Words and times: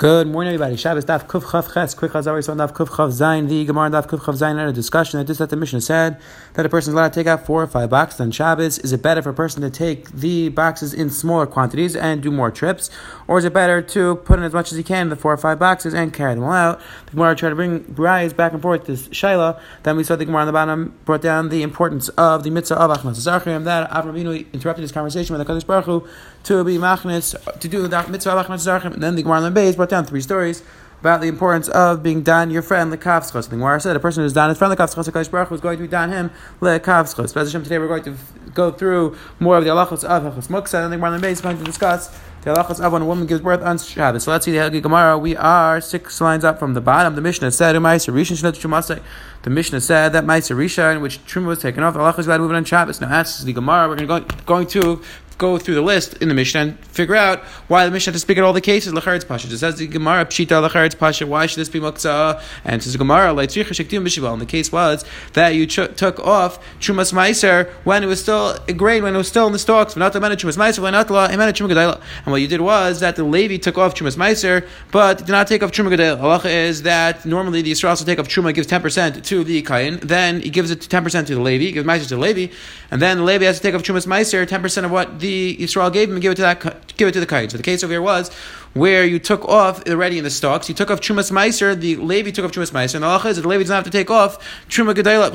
Good 0.00 0.28
morning, 0.28 0.54
everybody. 0.54 0.76
Shabbos 0.78 1.04
Daf 1.04 1.26
Kuf 1.26 1.52
Chaf 1.52 1.74
Ches. 1.74 1.92
Quick 1.92 2.14
on 2.14 2.22
Daf 2.22 2.72
Kuf 2.72 2.88
Chaf 2.88 3.10
Zayin. 3.10 3.50
The 3.50 3.66
Gemara 3.66 3.90
Daf 3.90 4.06
Kuf 4.06 4.24
Chaf 4.24 4.34
Zayin 4.36 4.56
had 4.58 4.66
a 4.66 4.72
discussion 4.72 5.18
that 5.18 5.26
just 5.26 5.40
that 5.40 5.50
the 5.50 5.56
Mishnah 5.56 5.82
said 5.82 6.18
that 6.54 6.64
a 6.64 6.70
person 6.70 6.92
is 6.92 6.94
allowed 6.94 7.12
to 7.12 7.20
take 7.20 7.26
out 7.26 7.44
four 7.44 7.62
or 7.62 7.66
five 7.66 7.90
boxes 7.90 8.18
on 8.18 8.30
Shabbos. 8.30 8.78
Is 8.78 8.94
it 8.94 9.02
better 9.02 9.20
for 9.20 9.28
a 9.28 9.34
person 9.34 9.60
to 9.60 9.68
take 9.68 10.10
the 10.10 10.48
boxes 10.48 10.94
in 10.94 11.10
smaller 11.10 11.46
quantities 11.46 11.94
and 11.94 12.22
do 12.22 12.30
more 12.30 12.50
trips, 12.50 12.88
or 13.28 13.36
is 13.36 13.44
it 13.44 13.52
better 13.52 13.82
to 13.82 14.16
put 14.16 14.38
in 14.38 14.44
as 14.46 14.54
much 14.54 14.72
as 14.72 14.78
he 14.78 14.82
can 14.82 15.02
in 15.02 15.08
the 15.10 15.16
four 15.16 15.34
or 15.34 15.36
five 15.36 15.58
boxes 15.58 15.92
and 15.92 16.14
carry 16.14 16.34
them 16.34 16.44
all 16.44 16.52
out? 16.52 16.80
The 17.04 17.10
Gemara 17.10 17.36
tried 17.36 17.50
to 17.50 17.56
bring 17.56 17.80
Bryce 17.80 18.32
back 18.32 18.54
and 18.54 18.62
forth 18.62 18.86
this 18.86 19.06
Shaila. 19.08 19.60
Then 19.82 19.98
we 19.98 20.04
saw 20.04 20.16
the 20.16 20.24
Gemara 20.24 20.40
on 20.40 20.46
the 20.46 20.52
bottom 20.54 20.94
brought 21.04 21.20
down 21.20 21.50
the 21.50 21.62
importance 21.62 22.08
of 22.08 22.42
the 22.42 22.48
mitzvah 22.48 22.76
of 22.76 22.90
Hachnasas 22.90 23.30
Orchim. 23.30 23.64
That 23.64 23.90
Avram 23.90 24.50
interrupted 24.54 24.80
his 24.80 24.92
conversation 24.92 25.36
with 25.36 25.46
the 25.46 25.52
Kadosh 25.52 25.66
Baruch 25.66 25.84
Hu 25.84 26.08
to 26.44 26.64
be 26.64 26.76
machnis 26.76 27.34
to 27.60 27.68
do 27.68 27.86
the 27.86 28.06
mitzvah 28.08 28.32
of 28.32 28.46
Hachnasas 28.46 28.80
Orchim. 28.80 28.94
And 28.94 29.02
then 29.02 29.16
the 29.16 29.22
Gemara 29.22 29.42
on 29.42 29.54
the 29.54 29.72
brought 29.76 29.88
down 29.88 30.04
three 30.04 30.20
stories 30.20 30.62
about 31.00 31.22
the 31.22 31.28
importance 31.28 31.68
of 31.68 32.02
being 32.02 32.22
dan 32.22 32.50
your 32.50 32.62
friend 32.62 32.92
lekavschos. 32.92 33.48
The 33.48 33.56
Gemara 33.56 33.80
said 33.80 33.96
a 33.96 34.00
person 34.00 34.22
who's 34.22 34.34
dan 34.34 34.50
his 34.50 34.58
friend 34.58 34.76
lekavschos, 34.76 35.10
Hakadosh 35.10 35.30
Baruch 35.30 35.52
is 35.52 35.60
going 35.60 35.78
to 35.78 35.82
be 35.82 35.88
dan 35.88 36.10
him 36.10 36.30
lekavschos. 36.60 37.32
But 37.32 37.48
today 37.48 37.78
we're 37.78 37.88
going 37.88 38.04
to 38.04 38.16
go 38.54 38.70
through 38.70 39.16
more 39.38 39.56
of 39.56 39.64
the 39.64 39.70
halachos 39.70 40.04
of 40.04 40.22
Hachos 40.22 40.48
Muksa, 40.48 40.84
and 40.84 40.92
the 40.92 40.96
Gemara 40.96 41.12
on 41.12 41.20
the 41.20 41.28
is 41.28 41.40
going 41.40 41.58
to 41.58 41.64
discuss 41.64 42.08
the 42.42 42.52
halachos 42.52 42.84
of 42.84 42.92
when 42.92 43.02
a 43.02 43.06
woman 43.06 43.26
gives 43.26 43.40
birth 43.40 43.62
on 43.62 43.78
Shabbos. 43.78 44.24
So 44.24 44.30
let's 44.30 44.44
see 44.44 44.52
the 44.52 44.58
Helgi 44.58 44.82
Gemara. 44.82 45.16
We 45.18 45.36
are 45.36 45.80
six 45.80 46.20
lines 46.20 46.44
up 46.44 46.58
from 46.58 46.74
the 46.74 46.80
bottom. 46.80 47.14
The 47.14 47.20
Mishnah 47.20 47.50
said, 47.50 47.74
The 47.74 47.80
Mishnah 49.50 49.80
said 49.80 50.12
that 50.12 50.24
Ma'aser 50.24 50.56
Rishon, 50.56 50.96
in 50.96 51.02
which 51.02 51.24
Truma 51.24 51.46
was 51.46 51.60
taken 51.60 51.82
off, 51.82 51.94
halachos 51.94 52.38
move 52.38 52.50
it 52.50 52.56
on 52.56 52.64
Shabbos. 52.64 53.00
Now, 53.00 53.08
that's 53.08 53.42
the 53.42 53.52
Gemara. 53.52 53.88
We're 53.88 54.06
going 54.46 54.66
to 54.68 55.02
go 55.40 55.58
through 55.58 55.74
the 55.74 55.82
list 55.82 56.14
in 56.22 56.28
the 56.28 56.34
Mishnah 56.34 56.60
and 56.60 56.78
figure 56.86 57.16
out 57.16 57.42
why 57.66 57.84
the 57.86 57.90
Mishnah 57.90 58.12
has 58.12 58.20
to 58.20 58.24
speak 58.24 58.38
at 58.38 58.44
all 58.44 58.52
the 58.52 58.60
cases. 58.60 58.92
Lacharetz 58.92 59.26
Pasha. 59.26 59.48
It 59.48 59.58
says 59.58 59.78
the 59.78 59.86
Gemara 59.88 60.26
Pshita 60.26 60.68
Lacharetz 60.68 60.96
Pasha. 60.96 61.26
Why 61.26 61.46
should 61.46 61.58
this 61.58 61.70
be 61.70 61.80
Muktzah? 61.80 62.40
And 62.64 62.82
says 62.82 62.96
Gemara 62.96 63.30
Leitzricha 63.34 63.70
Shektim 63.70 64.04
B'Shival. 64.06 64.34
And 64.34 64.42
the 64.42 64.46
case 64.46 64.70
was 64.70 65.04
that 65.32 65.54
you 65.54 65.66
ch- 65.66 65.96
took 65.96 66.20
off 66.20 66.62
Chumas 66.78 67.12
Meiser 67.12 67.70
when 67.84 68.04
it 68.04 68.06
was 68.06 68.20
still 68.20 68.58
a 68.68 68.72
grain, 68.74 69.02
when 69.02 69.14
it 69.14 69.18
was 69.18 69.28
still 69.28 69.46
in 69.46 69.52
the 69.52 69.58
stalks. 69.58 69.94
And 69.96 70.02
what 72.32 72.40
you 72.40 72.48
did 72.48 72.60
was 72.60 73.00
that 73.00 73.16
the 73.16 73.24
Levi 73.24 73.56
took 73.56 73.78
off 73.78 73.94
Chumas 73.94 74.16
Meiser, 74.16 74.66
but 74.92 75.18
did 75.18 75.28
not 75.28 75.46
take 75.46 75.62
off 75.62 75.72
Truma 75.72 75.88
Gedela. 75.94 76.20
Halacha 76.20 76.50
is 76.50 76.82
that 76.82 77.24
normally 77.24 77.62
the 77.62 77.72
Yisrael 77.72 77.90
also 77.90 78.04
take 78.04 78.18
off 78.18 78.28
Truma, 78.28 78.54
gives 78.54 78.68
10% 78.68 79.24
to 79.24 79.42
the 79.44 79.62
Kain, 79.62 79.98
then 80.02 80.42
he 80.42 80.50
gives 80.50 80.70
it 80.70 80.80
10% 80.80 81.26
to 81.26 81.34
the 81.34 81.40
Levi, 81.40 81.70
gives 81.72 81.86
Meiser 81.86 82.08
to 82.08 82.16
the 82.16 82.20
Levi, 82.20 82.52
and 82.90 83.00
then 83.00 83.16
the 83.18 83.24
Levi 83.24 83.46
has 83.46 83.56
to 83.56 83.62
take 83.62 83.74
off 83.74 83.82
Chumas 83.82 84.06
Meiser, 84.06 84.46
10% 84.46 84.84
of 84.84 84.90
what 84.90 85.20
the 85.20 85.29
Yisrael 85.58 85.92
gave 85.92 86.08
him 86.08 86.16
and 86.16 86.22
give 86.22 86.32
it 86.32 86.36
to 86.36 86.42
that 86.42 86.96
give 86.96 87.08
it 87.08 87.12
to 87.12 87.20
the 87.20 87.26
kain. 87.26 87.48
So 87.48 87.56
the 87.56 87.62
case 87.62 87.82
over 87.82 87.92
here 87.92 88.02
was 88.02 88.30
where 88.72 89.04
you 89.04 89.18
took 89.18 89.44
off 89.46 89.86
already 89.88 90.18
in 90.18 90.24
the 90.24 90.30
stalks, 90.30 90.68
you 90.68 90.74
took 90.74 90.90
off 90.90 91.00
Chumas 91.00 91.32
Meiser, 91.32 91.78
the 91.78 91.96
Levi 91.96 92.30
took 92.30 92.44
off 92.44 92.52
Chumas 92.52 92.70
Meiser, 92.70 92.94
and 92.94 93.02
the 93.02 93.08
halacha 93.08 93.26
is 93.30 93.36
that 93.36 93.42
the 93.42 93.48
Levi 93.48 93.64
doesn't 93.64 93.74
have 93.74 93.84
to 93.84 93.90
take 93.90 94.10
off 94.10 94.38
Truma 94.68 94.94
Gedayla. 94.94 95.30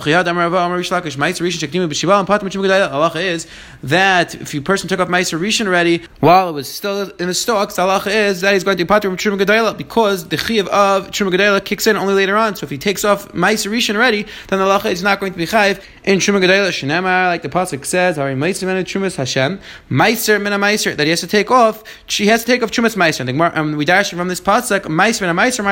Halacha 2.89 3.21
is 3.21 3.47
that 3.83 4.35
if 4.35 4.53
a 4.53 4.61
person 4.61 4.87
took 4.87 5.01
off 5.01 5.09
Meiser 5.09 5.37
Rishon 5.37 5.67
already 5.67 6.03
while 6.21 6.49
it 6.49 6.53
was 6.53 6.71
still 6.71 7.09
in 7.09 7.27
the 7.27 7.33
stalks, 7.33 7.75
the 7.75 7.81
halacha 7.81 8.07
is 8.07 8.41
that 8.41 8.53
he's 8.53 8.63
going 8.63 8.77
to 8.77 8.85
be 8.85 8.87
patur 8.87 9.03
from 9.03 9.17
Truma 9.17 9.41
Gedayla 9.41 9.77
because 9.77 10.29
the 10.29 10.37
chiv 10.37 10.67
of 10.67 11.11
Truma 11.11 11.31
Gedayla 11.31 11.63
kicks 11.63 11.87
in 11.87 11.97
only 11.97 12.13
later 12.13 12.37
on. 12.37 12.55
So 12.55 12.63
if 12.63 12.69
he 12.69 12.77
takes 12.77 13.03
off 13.03 13.27
Meiser 13.33 13.69
Rishon 13.69 13.95
already, 13.95 14.23
then 14.47 14.59
the 14.59 14.65
halacha 14.65 14.91
is 14.91 15.03
not 15.03 15.19
going 15.19 15.33
to 15.33 15.37
be 15.37 15.45
chayiv 15.45 15.83
in 16.05 16.19
Truma 16.19 16.41
Gedayla. 16.41 16.69
Shenema, 16.69 17.27
like 17.27 17.41
the 17.41 17.49
pasuk 17.49 17.85
says, 17.85 18.15
Hari 18.15 18.35
Meiser 18.35 18.65
Trumas 18.85 19.17
Hashem, 19.17 19.59
Meiser 19.89 20.41
Mena 20.41 20.57
Meiser, 20.57 20.95
that 20.95 21.03
he 21.03 21.09
has 21.11 21.21
to 21.21 21.27
take 21.27 21.51
off, 21.51 21.83
she 22.07 22.27
has 22.27 22.43
to 22.43 22.47
take 22.51 22.63
off 22.63 22.71
Trumas 22.71 22.95
Meiser. 22.95 23.27
And 23.27 23.41
um, 23.57 23.77
we 23.77 23.85
dash 23.85 24.11
from 24.11 24.27
this 24.27 24.41
pasuk, 24.41 24.81
Meiser 24.81 25.21
and 25.27 25.37
a 25.37 25.41
Meiser 25.41 25.63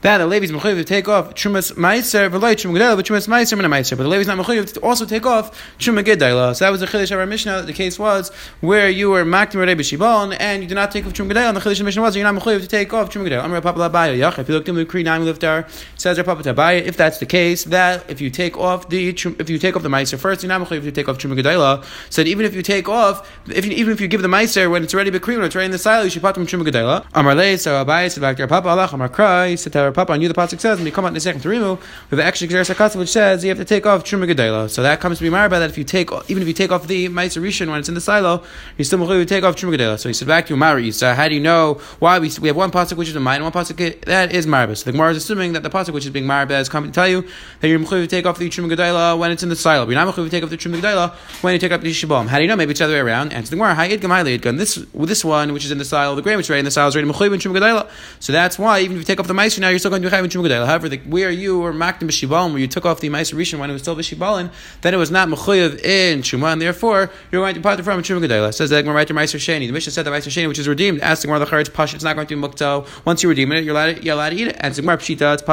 that 0.00 0.18
the 0.18 0.26
Levi's 0.26 0.52
mechuyev 0.52 0.76
to 0.76 0.84
take 0.84 1.08
off 1.08 1.34
Trumas 1.34 1.72
Meiser 1.72 2.30
v'loy 2.30 2.56
Trum 2.56 2.74
Gedela, 2.74 2.96
but 2.96 3.04
Trumas 3.04 3.28
Meiser 3.28 3.52
and 3.52 3.62
a 3.62 3.68
Meiser. 3.68 3.96
But 3.96 4.04
the 4.04 4.08
Levi's 4.08 4.26
not 4.26 4.38
mechuyev 4.38 4.72
to 4.74 4.80
also 4.80 5.04
take 5.04 5.26
off 5.26 5.76
Trum 5.78 5.96
Gedela. 5.96 6.54
So 6.54 6.64
that 6.64 6.70
was 6.70 6.80
the 6.80 6.86
Chiddush 6.86 7.10
of 7.10 7.18
our 7.18 7.26
Mishnah. 7.26 7.62
The 7.62 7.72
case 7.72 7.98
was 7.98 8.30
where 8.60 8.88
you 8.88 9.10
were 9.10 9.24
Makdim 9.24 9.56
Rei 9.56 9.74
B'Shibon 9.74 10.36
and 10.38 10.62
you 10.62 10.68
did 10.68 10.74
not 10.74 10.90
take 10.90 11.06
off 11.06 11.12
Trum 11.12 11.28
Gedela. 11.28 11.48
And 11.48 11.56
the 11.56 11.60
Chiddush 11.60 11.80
of 11.80 11.86
Mishnah 11.86 12.02
was 12.02 12.16
you're 12.16 12.30
not 12.30 12.40
mechuyev 12.40 12.60
to 12.60 12.68
take 12.68 12.92
off 12.92 13.10
Trum 13.10 13.24
Gedela. 13.24 13.44
Amar 13.44 13.60
Papa 13.60 13.78
Labaya 13.78 14.16
Yach. 14.16 14.38
If 14.38 14.48
you 14.48 14.54
look 14.54 14.68
in 14.68 14.76
the 14.76 14.84
Kri 14.84 15.02
Nine 15.02 15.22
Liftar, 15.22 15.68
says 15.98 16.18
Papa 16.22 16.42
Tabaya. 16.42 16.82
If 16.82 16.96
that's 16.96 17.18
the 17.18 17.26
case, 17.26 17.64
that 17.64 18.08
if 18.08 18.20
you 18.20 18.30
take 18.30 18.56
off 18.56 18.88
the 18.88 19.08
if 19.08 19.50
you 19.50 19.58
take 19.58 19.76
off 19.76 19.82
the 19.82 19.88
Meiser 19.88 20.18
first, 20.18 20.42
you're 20.42 20.48
not 20.48 20.66
mechuyev 20.66 20.82
to 20.82 20.92
take 20.92 21.08
off 21.08 21.18
Trum 21.18 21.36
Gedela. 21.36 21.84
Said 22.10 22.28
even 22.28 22.46
if 22.46 22.54
you 22.54 22.62
take 22.62 22.88
off, 22.88 23.28
if 23.50 23.66
you, 23.66 23.72
even 23.72 23.92
if 23.92 24.00
you 24.00 24.08
give 24.08 24.22
the 24.22 24.28
Meiser 24.28 24.70
when 24.70 24.82
it's 24.82 24.94
already 24.94 25.10
Bekri, 25.10 25.36
when 25.36 25.44
it's 25.44 25.54
already 25.54 25.66
in 25.66 25.72
the 25.72 25.78
silo, 25.78 26.04
you 26.04 26.10
should 26.10 26.22
put 26.22 26.34
them 26.34 26.46
Trum 26.46 26.64
Gedela. 26.64 27.04
Amar 27.14 27.34
so 27.56 27.84
Abai 27.84 28.10
said 28.10 28.20
back 28.20 28.36
to 28.36 28.46
Papa 28.46 28.68
Allah 28.68 28.88
Amar 28.92 29.08
Krai 29.08 29.58
said 29.58 29.72
to 29.72 29.92
Papa 29.92 30.12
on 30.12 30.20
you 30.20 30.28
the 30.28 30.34
pasuk 30.34 30.60
says 30.60 30.80
and 30.80 30.92
come 30.92 31.04
out 31.04 31.08
in 31.08 31.14
the 31.14 31.20
second 31.20 31.40
to 31.42 31.48
remove 31.48 31.78
with 32.10 32.18
the 32.18 32.24
extra 32.24 32.46
Gzer 32.48 32.96
which 32.96 33.08
says 33.08 33.44
you 33.44 33.50
have 33.50 33.58
to 33.58 33.64
take 33.64 33.86
off 33.86 34.04
Truma 34.04 34.30
Gedela. 34.30 34.68
So 34.68 34.82
that 34.82 35.00
comes 35.00 35.18
to 35.18 35.24
be 35.24 35.30
married 35.30 35.50
by 35.50 35.58
that 35.58 35.70
if 35.70 35.78
you 35.78 35.84
take 35.84 36.10
even 36.28 36.42
if 36.42 36.48
you 36.48 36.54
take 36.54 36.72
off 36.72 36.86
the 36.86 37.08
Meiser 37.08 37.42
Rishon 37.42 37.68
when 37.68 37.78
it's 37.78 37.88
in 37.88 37.94
the 37.94 38.00
silo, 38.00 38.42
you 38.76 38.84
still 38.84 38.98
will 38.98 39.24
take 39.24 39.44
off 39.44 39.56
Truma 39.56 39.76
Gedela. 39.76 39.98
So 39.98 40.08
he 40.08 40.12
said 40.12 40.28
back 40.28 40.46
to 40.46 40.56
Mari. 40.56 40.90
So 40.90 41.14
how 41.14 41.28
do 41.28 41.34
you 41.34 41.40
know 41.40 41.74
why 41.98 42.18
we, 42.18 42.30
we 42.40 42.48
have 42.48 42.56
one 42.56 42.70
pasuk 42.70 42.96
which 42.96 43.08
is 43.08 43.16
a 43.16 43.20
mine, 43.20 43.42
one 43.42 43.52
pasuk 43.52 44.04
that 44.04 44.32
is 44.32 44.46
marba? 44.46 44.76
So 44.76 44.84
the 44.84 44.92
Gemara 44.92 45.10
is 45.12 45.18
assuming 45.18 45.52
that 45.52 45.62
the 45.62 45.70
pasuk 45.70 45.92
which 45.92 46.04
is 46.04 46.10
being 46.10 46.26
marba 46.26 46.60
is 46.60 46.68
coming 46.68 46.90
to 46.90 46.94
tell 46.94 47.08
you 47.08 47.26
that 47.60 47.68
you're 47.68 47.78
mechuyev 47.78 48.02
to 48.02 48.06
take 48.06 48.26
off 48.26 48.38
the 48.38 48.48
Truma 48.48 48.72
Gedela 48.74 49.18
when 49.18 49.30
it's 49.30 49.42
in 49.42 49.48
the 49.48 49.56
silo. 49.56 49.86
You're 49.86 49.94
not 49.94 50.14
mechuyev 50.14 50.24
to 50.24 50.30
take 50.30 50.44
off 50.44 50.50
the 50.50 50.56
Truma 50.56 50.80
Gedela 50.80 51.14
when 51.42 51.52
you 51.52 51.58
take 51.58 51.72
up 51.72 51.80
the 51.80 51.90
Shabam. 51.90 52.26
How 52.28 52.36
do 52.36 52.42
you 52.42 52.48
know? 52.48 52.56
Maybe 52.56 52.70
it's 52.70 52.80
the 52.80 52.84
other 52.84 52.94
way 52.94 53.00
around. 53.00 53.32
And 53.38 53.46
so 53.46 53.54
the 53.54 53.56
Gemara. 53.56 54.56
This 54.58 54.84
this 54.94 55.24
one 55.24 55.52
which 55.52 55.64
is 55.64 55.70
in 55.70 55.78
the 55.78 55.84
silo, 55.84 56.16
the 56.16 56.22
grain 56.22 56.36
which 56.36 56.46
is 56.46 56.50
right 56.50 56.58
in 56.58 56.64
the 56.64 56.72
silo 56.72 56.88
is 56.88 56.96
mechuyev 56.96 57.32
in 57.32 57.38
Truma 57.38 57.60
Gedela. 57.60 57.88
So 58.18 58.32
that's 58.32 58.58
why 58.58 58.80
even 58.80 58.96
if 58.96 59.02
you 59.02 59.04
take 59.04 59.20
off 59.20 59.28
the 59.28 59.32
Meiser 59.32 59.60
now, 59.60 59.68
you're 59.68 59.78
still 59.78 59.92
going 59.92 60.02
to 60.02 60.10
be 60.10 60.16
Chayim 60.16 60.28
Shum 60.28 60.44
However, 60.44 60.88
the, 60.88 60.98
where 60.98 61.30
you 61.30 61.60
were 61.60 61.72
Makdim 61.72 62.08
B'Shibalin, 62.08 62.50
where 62.50 62.58
you 62.58 62.66
took 62.66 62.84
off 62.84 62.98
the 62.98 63.10
Meiser 63.10 63.34
Rishon 63.34 63.60
when 63.60 63.70
it 63.70 63.74
was 63.74 63.82
still 63.82 63.94
B'Shibalin, 63.94 64.50
then 64.80 64.92
it 64.92 64.96
was 64.96 65.12
not 65.12 65.28
Mechuyev 65.28 65.80
in 65.84 66.22
Shuma, 66.22 66.52
and 66.52 66.60
therefore 66.60 67.12
you're 67.30 67.42
going 67.42 67.54
to 67.54 67.60
part 67.60 67.80
from 67.80 68.02
Shum 68.02 68.20
Gedela. 68.20 68.52
Says 68.52 68.70
that 68.70 68.84
right 68.86 69.06
to 69.06 69.14
Meiser 69.14 69.38
Sheni. 69.38 69.68
The 69.68 69.72
Mishnah 69.72 69.92
said 69.92 70.04
that 70.04 70.10
Meiser 70.10 70.30
Sheni, 70.30 70.48
which 70.48 70.58
is 70.58 70.66
redeemed, 70.66 71.00
asking 71.00 71.30
where 71.30 71.38
the 71.38 71.46
Charetz 71.46 71.72
Pasha, 71.72 71.94
it's 71.94 72.02
not 72.02 72.16
going 72.16 72.26
to 72.26 72.34
be 72.34 72.42
Mukto. 72.42 72.88
Once 73.06 73.22
you 73.22 73.28
redeem 73.28 73.52
it, 73.52 73.62
you're 73.62 73.74
allowed, 73.74 74.02
you're 74.02 74.14
allowed 74.14 74.30
to 74.30 74.36
eat 74.36 74.48
it. 74.48 74.56
And 74.58 74.74
Sigmar 74.74 74.96
Pshita, 74.96 75.34
it's 75.34 75.44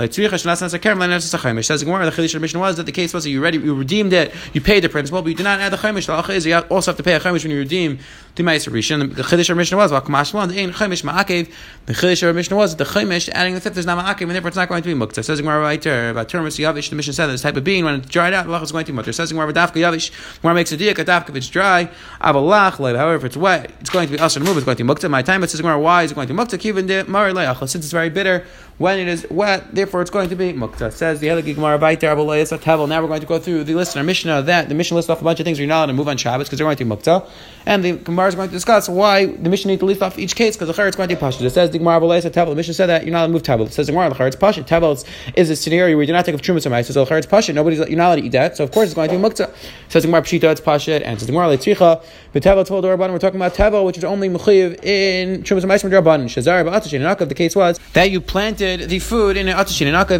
Lan 0.00 0.56
Says 0.56 0.72
the 0.72 0.78
Gemara, 0.78 2.04
the 2.06 2.10
Chiddush 2.12 2.26
of 2.26 2.32
the 2.32 2.40
Mishnah 2.40 2.60
was 2.60 2.76
that 2.76 2.86
the 2.86 2.92
case 2.92 3.12
was 3.12 3.24
that 3.24 3.30
you 3.30 3.42
ready, 3.42 3.58
you 3.58 3.74
redeemed 3.74 4.12
it, 4.12 4.34
you 4.54 4.60
paid 4.60 4.82
the 4.82 4.88
principal, 4.88 5.20
but 5.20 5.28
you 5.28 5.34
did 5.34 5.42
not 5.42 5.60
add 5.60 5.72
the 5.72 5.76
Chaimish. 5.76 6.06
The 6.06 6.22
Acha 6.22 6.30
is 6.30 6.46
you 6.46 6.56
also 6.56 6.92
have 6.92 6.96
to 7.02 7.08
pay 7.08 7.14
a 7.14 7.20
Chaimish 7.20 7.42
when 7.42 7.50
you 7.50 7.58
redeem 7.58 7.98
the 8.36 8.42
Meiser 8.42 8.72
Rishon. 8.72 9.14
The 9.14 9.22
Chiddush 9.22 9.50
of 9.50 9.56
Mishnah 9.56 9.76
was 9.76 9.92
Vakamash 9.92 10.32
the 10.32 10.60
Ein 10.60 10.72
Chaimish 10.72 11.02
Ma'akev. 11.02 11.52
The 11.86 11.92
Chiddush 11.92 12.28
of 12.28 12.36
Mishnah 12.36 12.56
was 12.56 12.76
the 12.76 12.84
Chaimish 12.84 13.28
adding 13.30 13.54
the 13.54 13.60
fifth 13.60 13.76
is 13.76 13.86
not 13.86 14.04
Ma'akev, 14.04 14.22
and 14.22 14.30
therefore 14.32 14.48
it's 14.48 14.56
not 14.56 14.68
going 14.68 14.82
to 14.82 14.94
be 14.94 14.98
Mukta. 14.98 15.24
Says 15.24 15.40
Gemara 15.40 15.60
right 15.60 15.80
there 15.82 16.10
about 16.10 16.28
Termus 16.28 16.58
Yavish. 16.58 16.90
The 16.90 16.96
Mishnah 16.96 17.12
said 17.12 17.26
this 17.26 17.42
type 17.42 17.56
of 17.56 17.64
bean 17.64 17.84
when 17.84 17.96
it's 17.96 18.08
dried 18.08 18.32
out, 18.32 18.46
Allah 18.46 18.62
is 18.62 18.72
going 18.72 18.84
to 18.86 18.92
be 18.92 18.98
Mukta. 18.98 19.14
Says 19.14 19.32
Gemara 19.32 19.52
Dafka 19.52 19.74
Yavish. 19.74 20.40
Gemara 20.42 20.54
makes 20.54 20.72
a 20.72 20.76
diak 20.76 20.94
Dafka 20.94 21.30
if 21.30 21.36
it's 21.36 21.48
dry. 21.48 21.90
Avalach. 22.20 22.76
However, 22.96 23.16
if 23.16 23.24
it's 23.24 23.36
wet, 23.36 23.72
it's 23.80 23.90
going 23.90 24.08
to 24.08 24.12
be 24.12 24.18
to 24.18 24.40
move. 24.40 24.56
It's 24.56 24.64
going 24.64 24.76
to 24.76 24.84
be 24.84 24.88
Mukta. 24.88 25.10
My 25.10 25.22
time 25.22 25.42
it 25.42 25.50
says 25.50 25.60
Gemara 25.60 25.78
why 25.80 26.04
is 26.04 26.12
it 26.12 26.14
going 26.14 26.28
to 26.28 26.34
be 26.34 26.38
Mukta? 26.38 26.58
Kivin 26.58 26.86
de 26.86 27.04
Mari 27.04 27.34
Since 27.56 27.76
it's 27.76 27.92
very 27.92 28.10
bitter 28.10 28.46
when 28.80 28.98
it 28.98 29.08
is 29.08 29.26
wet, 29.28 29.74
therefore 29.74 30.00
it's 30.00 30.10
going 30.10 30.30
to 30.30 30.34
be 30.34 30.54
mukta. 30.54 30.90
Says 30.90 31.20
the 31.20 31.26
Helagi 31.26 31.54
Gemara 31.54 31.78
Baiter 31.78 32.06
Abulayas 32.06 32.58
Tavel. 32.58 32.86
Now 32.86 33.02
we're 33.02 33.08
going 33.08 33.20
to 33.20 33.26
go 33.26 33.38
through 33.38 33.64
the 33.64 33.74
list 33.74 33.94
in 33.94 33.98
our 33.98 34.04
Mishnah 34.06 34.40
that 34.44 34.70
the 34.70 34.74
Mishnah 34.74 34.94
lists 34.94 35.10
off 35.10 35.20
a 35.20 35.24
bunch 35.24 35.38
of 35.38 35.44
things 35.44 35.58
you're 35.58 35.68
not 35.68 35.80
allowed 35.80 35.86
to 35.88 35.92
move 35.92 36.08
on 36.08 36.16
Shabbos 36.16 36.46
because 36.46 36.58
they're 36.58 36.64
going 36.64 36.78
to 36.78 36.84
be 36.86 36.90
mukta. 36.90 37.28
And 37.66 37.84
the 37.84 37.92
Gemara 37.92 38.28
is 38.28 38.36
going 38.36 38.48
to 38.48 38.54
discuss 38.54 38.88
why 38.88 39.26
the 39.26 39.50
Mishnah 39.50 39.68
needs 39.68 39.80
to 39.80 39.84
list 39.84 40.00
off 40.00 40.18
each 40.18 40.34
case 40.34 40.56
because 40.56 40.74
the 40.74 40.82
Charetz 40.82 40.96
going 40.96 41.10
to 41.10 41.14
be 41.14 41.20
Pasha. 41.20 41.44
It 41.44 41.50
says 41.50 41.68
the 41.72 41.76
Gemara 41.76 42.00
Abulayas 42.00 42.22
Tavel. 42.32 42.52
The 42.52 42.56
Mishnah 42.56 42.72
said 42.72 42.86
that 42.86 43.04
you're 43.04 43.12
not 43.12 43.18
allowed 43.18 43.26
to 43.26 43.32
move 43.34 43.42
Tavel. 43.42 43.66
It 43.66 43.74
says 43.74 43.86
the 43.86 43.92
Gemara 43.92 44.08
the 44.08 44.14
Charetz 44.14 44.40
Pasha. 44.40 44.62
Tavel 44.62 45.04
is 45.34 45.50
a 45.50 45.56
scenario 45.56 45.94
where 45.94 46.04
you 46.04 46.06
do 46.06 46.14
not 46.14 46.24
take 46.24 46.34
of 46.34 46.40
Trumas 46.40 46.64
It 46.64 46.86
says 46.86 46.94
the 46.94 47.04
Charetz 47.04 47.28
Pasha. 47.28 47.52
Nobody's 47.52 47.80
you're 47.80 47.98
not 47.98 48.06
allowed 48.06 48.16
to 48.16 48.22
eat 48.22 48.32
that. 48.32 48.56
So 48.56 48.64
of 48.64 48.70
course 48.70 48.86
it's 48.86 48.94
going 48.94 49.10
to 49.10 49.14
be 49.14 49.22
mukta. 49.22 49.50
It 49.50 49.92
says 49.92 50.04
the 50.04 50.08
Gemara 50.08 50.22
Pshita 50.22 50.52
it's 50.52 50.62
Pasha. 50.62 51.06
And 51.06 51.18
says 51.18 51.26
the 51.26 51.34
Gemara 51.34 51.54
Leitricha. 51.54 52.02
But 52.32 52.42
Tavel 52.42 52.64
told 52.64 52.84
the 52.84 52.88
Rabban 52.88 53.12
we're 53.12 53.18
talking 53.18 53.38
about 53.38 53.52
Tavel 53.52 53.84
which 53.84 53.98
is 53.98 54.04
only 54.04 54.30
Mechiv 54.30 54.82
in 54.82 55.42
Trumas 55.42 55.66
Ma'aser 55.66 55.90
Rabban. 55.90 56.24
Shazar 56.24 56.64
Ba'atashin. 56.64 57.28
The 57.28 57.34
case 57.34 57.54
was 57.54 57.78
that 57.92 58.10
you 58.10 58.22
planted 58.22 58.69
the 58.76 58.98
food 58.98 59.36
in 59.36 59.48
an 59.48 59.58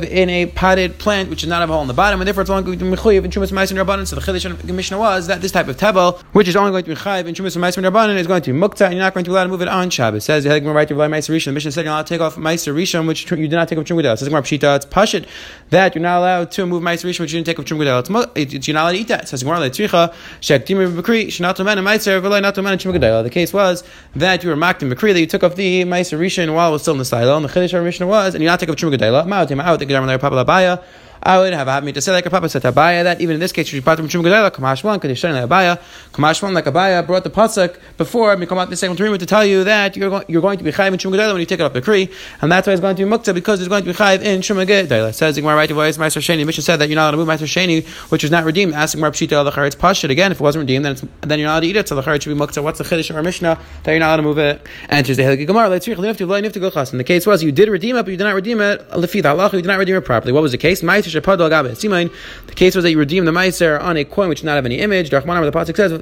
in 0.04 0.30
a 0.30 0.46
potted 0.46 0.98
plant 0.98 1.30
which 1.30 1.40
does 1.40 1.48
not 1.48 1.60
have 1.60 1.70
a 1.70 1.72
hole 1.72 1.82
in 1.82 1.88
the 1.88 1.94
bottom, 1.94 2.20
and 2.20 2.26
therefore 2.26 2.42
it's 2.42 2.50
only 2.50 2.62
going 2.62 2.78
to 2.78 2.84
be 2.84 2.90
mechuyev 2.90 3.24
in 3.24 3.30
chumas 3.30 3.52
ma'aser 3.52 3.82
rabbanon. 3.82 4.06
So 4.06 4.16
the 4.16 4.22
chiddush 4.22 4.44
of 4.50 4.66
the 4.66 4.72
Mishnah 4.72 4.98
was 4.98 5.26
that 5.28 5.40
this 5.40 5.52
type 5.52 5.68
of 5.68 5.76
tevel, 5.76 6.20
which 6.32 6.48
is 6.48 6.56
only 6.56 6.70
going 6.70 6.84
to 6.84 6.90
be 6.90 6.96
chayiv 6.96 7.26
in 7.26 7.34
chumas 7.34 7.56
ma'aser 7.56 7.82
rabbanon, 7.88 8.16
is 8.16 8.26
going 8.26 8.42
to 8.42 8.52
be 8.52 8.58
mukta, 8.58 8.86
and 8.86 8.94
you're 8.94 9.02
not 9.02 9.14
going 9.14 9.24
to 9.24 9.30
be 9.30 9.32
allowed 9.32 9.44
to 9.44 9.50
move 9.50 9.62
it 9.62 9.68
on 9.68 9.90
Shabbos. 9.90 10.24
Says 10.24 10.44
the 10.44 10.50
Hegmar 10.50 10.74
right 10.74 10.88
to 10.88 10.94
ma'aser 10.94 11.30
rishon. 11.34 11.46
The 11.46 11.52
Mishnah 11.52 11.72
said 11.72 11.84
you're 11.84 11.92
allowed 11.92 12.06
to 12.06 12.14
take 12.14 12.20
off 12.20 12.36
rishon, 12.36 13.06
which 13.06 13.30
you 13.30 13.36
did 13.36 13.52
not 13.52 13.68
take 13.68 13.78
off 13.78 13.84
chumgadel. 13.84 14.18
Says 14.18 14.28
Gemara 14.28 14.42
pshita, 14.42 14.76
it's 14.76 14.86
pashit 14.86 15.26
that 15.70 15.94
you're 15.94 16.02
not 16.02 16.18
allowed 16.18 16.50
to 16.52 16.66
move 16.66 16.82
rishon, 16.82 17.04
which 17.04 17.32
you 17.32 17.42
didn't 17.42 17.46
take 17.46 17.58
off 17.58 17.64
chumgadel. 17.66 18.30
It's 18.36 18.66
you're 18.66 18.74
not 18.74 18.82
allowed 18.84 18.92
to 18.92 18.98
eat 18.98 19.08
that. 19.08 19.28
Says 19.28 19.42
Gemara 19.42 19.58
leitricha 19.58 20.12
shektim 20.40 21.00
b'kri 21.00 21.26
shnato 21.26 21.64
men 21.64 21.78
ma'aser 21.78 22.20
v'loy 22.20 22.42
nato 22.42 22.62
men 22.62 22.78
chumgadel. 22.78 23.22
The 23.22 23.30
case 23.30 23.52
was 23.52 23.84
that 24.16 24.42
you 24.42 24.50
were 24.50 24.56
makdim 24.56 24.92
b'kri 24.92 25.12
that 25.12 25.20
you 25.20 25.26
took 25.26 25.44
off 25.44 25.56
the 25.56 25.82
rishon 25.84 26.54
while 26.54 26.70
it 26.70 26.72
was 26.72 26.82
still 26.82 26.94
in 26.94 26.98
the 26.98 27.04
silo, 27.04 27.36
and 27.36 27.44
the 27.44 27.48
chiddush 27.48 27.70
Mishnah 27.80 28.06
was 28.06 28.34
and 28.40 28.44
you 28.44 28.48
not 28.48 28.58
take 28.58 28.70
chumgadel. 28.70 29.26
Ma'atim 29.26 29.62
out 29.62 29.78
the 29.78 29.84
Gemara 29.84 30.18
Papa 30.18 30.34
Labaya. 30.34 30.82
I 31.22 31.38
would 31.38 31.52
have 31.52 31.68
had 31.68 31.84
me 31.84 31.92
to 31.92 32.00
say 32.00 32.12
like 32.12 32.24
a 32.24 32.30
papa 32.30 32.48
said 32.48 32.62
Abaye 32.62 33.04
that 33.04 33.20
even 33.20 33.34
in 33.34 33.40
this 33.40 33.52
case 33.52 33.70
you 33.70 33.80
should 33.80 33.84
from 33.84 34.08
Shum 34.08 34.22
Gedela 34.22 34.50
Kamash 34.50 34.82
one 34.82 34.98
you're 35.02 35.32
like 35.34 35.50
Abaye 35.50 35.78
Kamash 36.12 36.54
like 36.54 36.64
Abaye 36.64 37.06
brought 37.06 37.24
the 37.24 37.30
pasuk 37.30 37.76
before 37.98 38.34
me 38.38 38.46
come 38.46 38.56
out 38.56 38.70
the 38.70 38.76
second 38.76 38.96
Turim 38.96 39.18
to 39.18 39.26
tell 39.26 39.44
you 39.44 39.62
that 39.64 39.98
you're 39.98 40.08
going, 40.08 40.24
you're 40.28 40.40
going 40.40 40.56
to 40.56 40.64
be 40.64 40.72
chayiv 40.72 40.92
in 40.92 40.98
Gedela 40.98 41.32
when 41.32 41.40
you 41.40 41.46
take 41.46 41.60
it 41.60 41.62
up 41.62 41.74
the 41.74 41.82
tree 41.82 42.08
and 42.40 42.50
that's 42.50 42.66
why 42.66 42.72
it's 42.72 42.80
going 42.80 42.96
to 42.96 43.04
be 43.04 43.10
mukta 43.10 43.34
because 43.34 43.60
it's 43.60 43.68
going 43.68 43.84
to 43.84 43.90
be 43.90 43.94
chayiv 43.94 44.22
in 44.22 44.40
Shum 44.40 44.56
Gedela. 44.56 45.12
Says 45.12 45.34
the 45.34 45.42
Gemara 45.42 45.56
right 45.56 45.70
voice 45.70 45.98
Meister 45.98 46.20
Sheni. 46.20 46.46
Mishnah 46.46 46.62
said 46.62 46.76
that 46.78 46.88
you're 46.88 46.96
not 46.96 47.02
allowed 47.02 47.10
to 47.10 47.16
move 47.18 47.26
Meister 47.26 47.82
which 48.08 48.24
is 48.24 48.30
not 48.30 48.44
redeemed. 48.44 48.72
Asking 48.72 49.02
Rab 49.02 49.12
Shita 49.12 49.44
the 49.44 49.50
Charetz 49.50 49.76
Pashit 49.76 50.08
again 50.08 50.32
if 50.32 50.40
it 50.40 50.42
wasn't 50.42 50.62
redeemed 50.62 50.86
then 50.86 50.96
then 51.20 51.38
you're 51.38 51.48
not 51.48 51.54
allowed 51.54 51.60
to 51.60 51.66
eat 51.66 51.76
it 51.76 51.88
so 51.88 51.96
the 51.96 52.02
Charetz 52.02 52.22
should 52.22 52.34
be 52.34 52.40
mukta. 52.40 52.62
What's 52.62 52.78
the 52.78 52.84
chiddush 52.84 53.10
of 53.10 53.16
our 53.16 53.22
Mishnah 53.22 53.60
that 53.82 53.90
you're 53.90 54.00
not 54.00 54.08
allowed 54.08 54.16
to 54.16 54.22
move 54.22 54.38
it? 54.38 54.66
Enters 54.88 55.18
the 55.18 55.24
Hilgi 55.24 55.46
Gemara. 55.46 55.68
Let's 55.68 55.86
read 55.86 55.98
And 55.98 57.00
the 57.00 57.04
case 57.04 57.26
was 57.26 57.42
you 57.42 57.52
did 57.52 57.68
redeem 57.68 57.96
it 57.96 58.04
but 58.04 58.10
you 58.10 58.16
did 58.16 58.24
not 58.24 58.34
redeem 58.34 58.62
it. 58.62 58.88
Lefi 58.90 59.22
the 59.22 59.56
you 59.56 59.62
did 59.62 59.68
not 59.68 59.78
redeem 59.78 59.96
it 59.96 60.04
properly. 60.06 60.32
What 60.32 60.42
was 60.42 60.52
the 60.52 60.58
case? 60.58 60.82
The 61.12 62.10
case 62.54 62.74
was 62.74 62.84
that 62.84 62.90
you 62.90 62.98
redeemed 62.98 63.26
the 63.26 63.32
Meiser 63.32 63.80
on 63.80 63.96
a 63.96 64.04
coin 64.04 64.28
which 64.28 64.40
did 64.40 64.46
not 64.46 64.56
have 64.56 64.66
any 64.66 64.78
image. 64.78 65.10
The 65.10 65.20
pasuk 65.20 65.76
says 65.76 65.92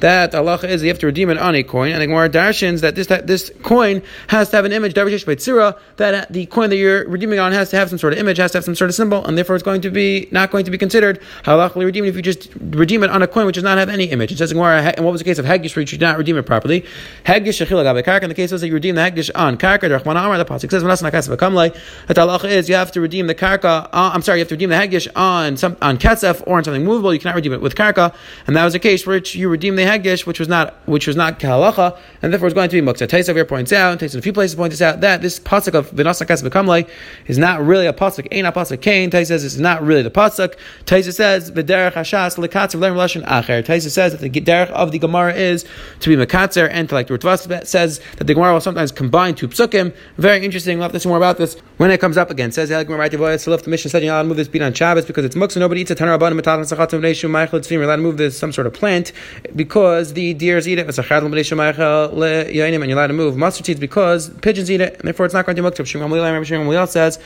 that 0.00 0.34
Allah 0.34 0.58
is 0.62 0.82
you 0.82 0.88
have 0.88 0.98
to 0.98 1.06
redeem 1.06 1.30
it 1.30 1.38
on 1.38 1.54
a 1.54 1.62
coin, 1.62 1.92
and 1.92 2.00
the 2.02 2.06
Gemara 2.06 2.28
darshins 2.28 2.80
that 2.80 2.94
this 2.94 3.06
this 3.06 3.50
coin 3.62 4.02
has 4.28 4.50
to 4.50 4.56
have 4.56 4.64
an 4.64 4.72
image. 4.72 4.94
That 4.94 6.26
the 6.30 6.46
coin 6.46 6.70
that 6.70 6.76
you're 6.76 7.08
redeeming 7.08 7.38
on 7.38 7.52
has 7.52 7.70
to 7.70 7.76
have 7.76 7.88
some 7.88 7.98
sort 7.98 8.12
of 8.12 8.18
image, 8.18 8.38
has 8.38 8.52
to 8.52 8.58
have 8.58 8.64
some 8.64 8.74
sort 8.74 8.90
of 8.90 8.94
symbol, 8.94 9.24
and 9.24 9.36
therefore 9.36 9.56
it's 9.56 9.62
going 9.64 9.80
to 9.82 9.90
be 9.90 10.28
not 10.30 10.50
going 10.50 10.64
to 10.64 10.70
be 10.70 10.78
considered 10.78 11.20
halachically 11.44 11.84
redeemed 11.84 12.08
if 12.08 12.16
you 12.16 12.22
just 12.22 12.48
redeem 12.60 13.02
it 13.02 13.10
on 13.10 13.22
a 13.22 13.26
coin 13.26 13.46
which 13.46 13.54
does 13.54 13.64
not 13.64 13.78
have 13.78 13.88
any 13.88 14.04
image. 14.04 14.32
It 14.32 14.38
says 14.38 14.52
Gemara, 14.52 14.82
and 14.82 15.04
what 15.04 15.12
was 15.12 15.20
the 15.20 15.24
case 15.24 15.38
of 15.38 15.44
Haggish 15.44 15.76
where 15.76 15.82
you 15.82 15.86
did 15.86 16.00
not 16.00 16.18
redeem 16.18 16.36
it 16.36 16.46
properly? 16.46 16.84
Haggish 17.24 17.60
and 17.60 18.30
the 18.30 18.34
case 18.34 18.52
was 18.52 18.60
that 18.60 18.68
you 18.68 18.74
redeem 18.74 18.94
the 18.94 19.00
Haggish 19.00 19.30
on 19.34 19.56
karka. 19.56 19.80
The 19.80 20.44
pasuk 20.44 20.70
says 20.70 20.82
that 20.82 22.16
halacha 22.16 22.44
is 22.44 22.68
you 22.68 22.74
have 22.74 22.92
to 22.92 23.00
redeem 23.10 23.26
the 23.26 23.34
karka. 23.34 23.88
Uh, 23.92 24.10
I'm 24.14 24.22
sorry, 24.22 24.38
you 24.38 24.42
have 24.42 24.48
to 24.48 24.54
redeem 24.54 24.70
the 24.70 24.76
Haggish 24.76 25.08
on 25.16 25.56
some 25.56 25.76
on 25.82 25.98
ketzef 25.98 26.42
or 26.46 26.58
on 26.58 26.64
something 26.64 26.84
movable. 26.84 27.12
You 27.12 27.18
cannot 27.18 27.34
redeem 27.34 27.52
it 27.52 27.60
with 27.60 27.74
karka, 27.74 28.14
and 28.46 28.54
that 28.54 28.64
was 28.64 28.74
a 28.76 28.78
case 28.78 29.04
which 29.04 29.34
you 29.34 29.48
redeem 29.48 29.74
the 29.74 29.82
Haggish, 29.82 30.26
which 30.26 30.38
was 30.38 30.46
not 30.46 30.74
which 30.86 31.08
was 31.08 31.16
not 31.16 31.40
kahalacha, 31.40 31.98
and 32.22 32.32
therefore 32.32 32.46
it's 32.46 32.54
going 32.54 32.68
to 32.68 32.80
be 32.80 32.86
muktzah. 32.86 33.08
Taisa 33.08 33.34
here 33.34 33.44
points 33.44 33.72
out, 33.72 33.98
Taisa 33.98 34.14
in 34.14 34.18
a 34.20 34.22
few 34.22 34.32
places 34.32 34.54
points 34.54 34.80
out 34.80 35.00
that 35.00 35.22
this 35.22 35.40
pasuk 35.40 35.74
of 35.74 35.90
v'nasa 35.90 36.24
ketzef 36.24 36.88
is 37.26 37.36
not 37.36 37.60
really 37.64 37.86
a 37.86 37.92
pasuk. 37.92 38.28
Ain't 38.30 38.46
a 38.46 38.52
pasuk. 38.52 38.80
Cain. 38.80 39.10
Taisa 39.10 39.26
says 39.26 39.44
it's 39.44 39.56
not 39.56 39.82
really 39.82 40.02
the 40.02 40.10
pasuk. 40.10 40.54
Taisa 40.86 41.12
says 41.12 41.50
v'derech 41.50 41.94
hashas 41.94 42.38
lekatzer 42.38 42.78
v'lem 42.78 42.94
lashon 42.94 43.26
acher. 43.26 43.64
Taisa 43.64 43.90
says 43.90 44.12
that 44.12 44.20
the 44.20 44.30
derech 44.30 44.70
of 44.70 44.92
the 44.92 45.00
Gemara 45.00 45.34
is 45.34 45.64
to 45.98 46.08
be 46.08 46.24
mekatzer, 46.24 46.68
and 46.70 46.88
to 46.88 46.94
like 46.94 47.08
Ritvas 47.08 47.66
says 47.66 48.00
that 48.18 48.26
the 48.28 48.34
Gemara 48.34 48.52
will 48.52 48.60
sometimes 48.60 48.92
combine 48.92 49.34
two 49.34 49.48
psukim. 49.48 49.92
Very 50.16 50.44
interesting. 50.44 50.78
We'll 50.78 50.84
have 50.84 50.92
to 50.92 51.00
see 51.00 51.08
more 51.08 51.18
about 51.18 51.38
this 51.38 51.56
when 51.80 51.90
it 51.90 51.98
comes 51.98 52.18
up 52.18 52.28
again. 52.28 52.52
Says 52.52 52.68
the 52.68 52.84
Gemara 52.84 52.98
right 52.98 53.10
the 53.10 53.62
mission 53.70 53.90
said 53.90 54.02
you're 54.02 54.12
allowed 54.12 54.24
to 54.24 54.28
move 54.28 54.36
this 54.36 54.48
beat 54.48 54.60
on 54.60 54.74
Shabbos 54.74 55.06
because 55.06 55.24
it's 55.24 55.34
muktzah. 55.34 55.56
Nobody 55.56 55.80
eats 55.80 55.90
a 55.90 55.94
tanur 55.94 56.18
abban 56.18 56.38
metalim 56.38 56.70
sachatim 56.70 57.00
neishu 57.00 57.30
meichel 57.30 57.60
tzvim. 57.60 57.70
You're 57.70 57.84
allowed 57.84 57.96
to 57.96 58.02
move 58.02 58.18
this 58.18 58.38
some 58.38 58.52
sort 58.52 58.66
of 58.66 58.74
plant 58.74 59.12
because 59.56 60.12
the 60.12 60.34
deers 60.34 60.68
eat 60.68 60.78
it. 60.78 60.86
It's 60.90 60.98
a 60.98 61.02
chadl 61.02 61.30
neishu 61.30 61.56
meichel 61.56 62.12
le'yainim, 62.12 62.82
and 62.82 62.90
you're 62.90 62.98
allowed 62.98 63.06
to 63.06 63.14
move 63.14 63.34
mustard 63.34 63.64
seeds 63.64 63.80
because 63.80 64.28
pigeons 64.42 64.70
eat 64.70 64.82
it, 64.82 64.96
and 64.98 65.04
therefore 65.04 65.24
it's 65.24 65.32
not 65.32 65.46
going 65.46 65.56
to 65.56 65.62
be 65.62 65.66
muktzah. 65.66 65.86
Shimon 65.86 66.10
Gamliel 66.10 66.86
says 66.86 67.18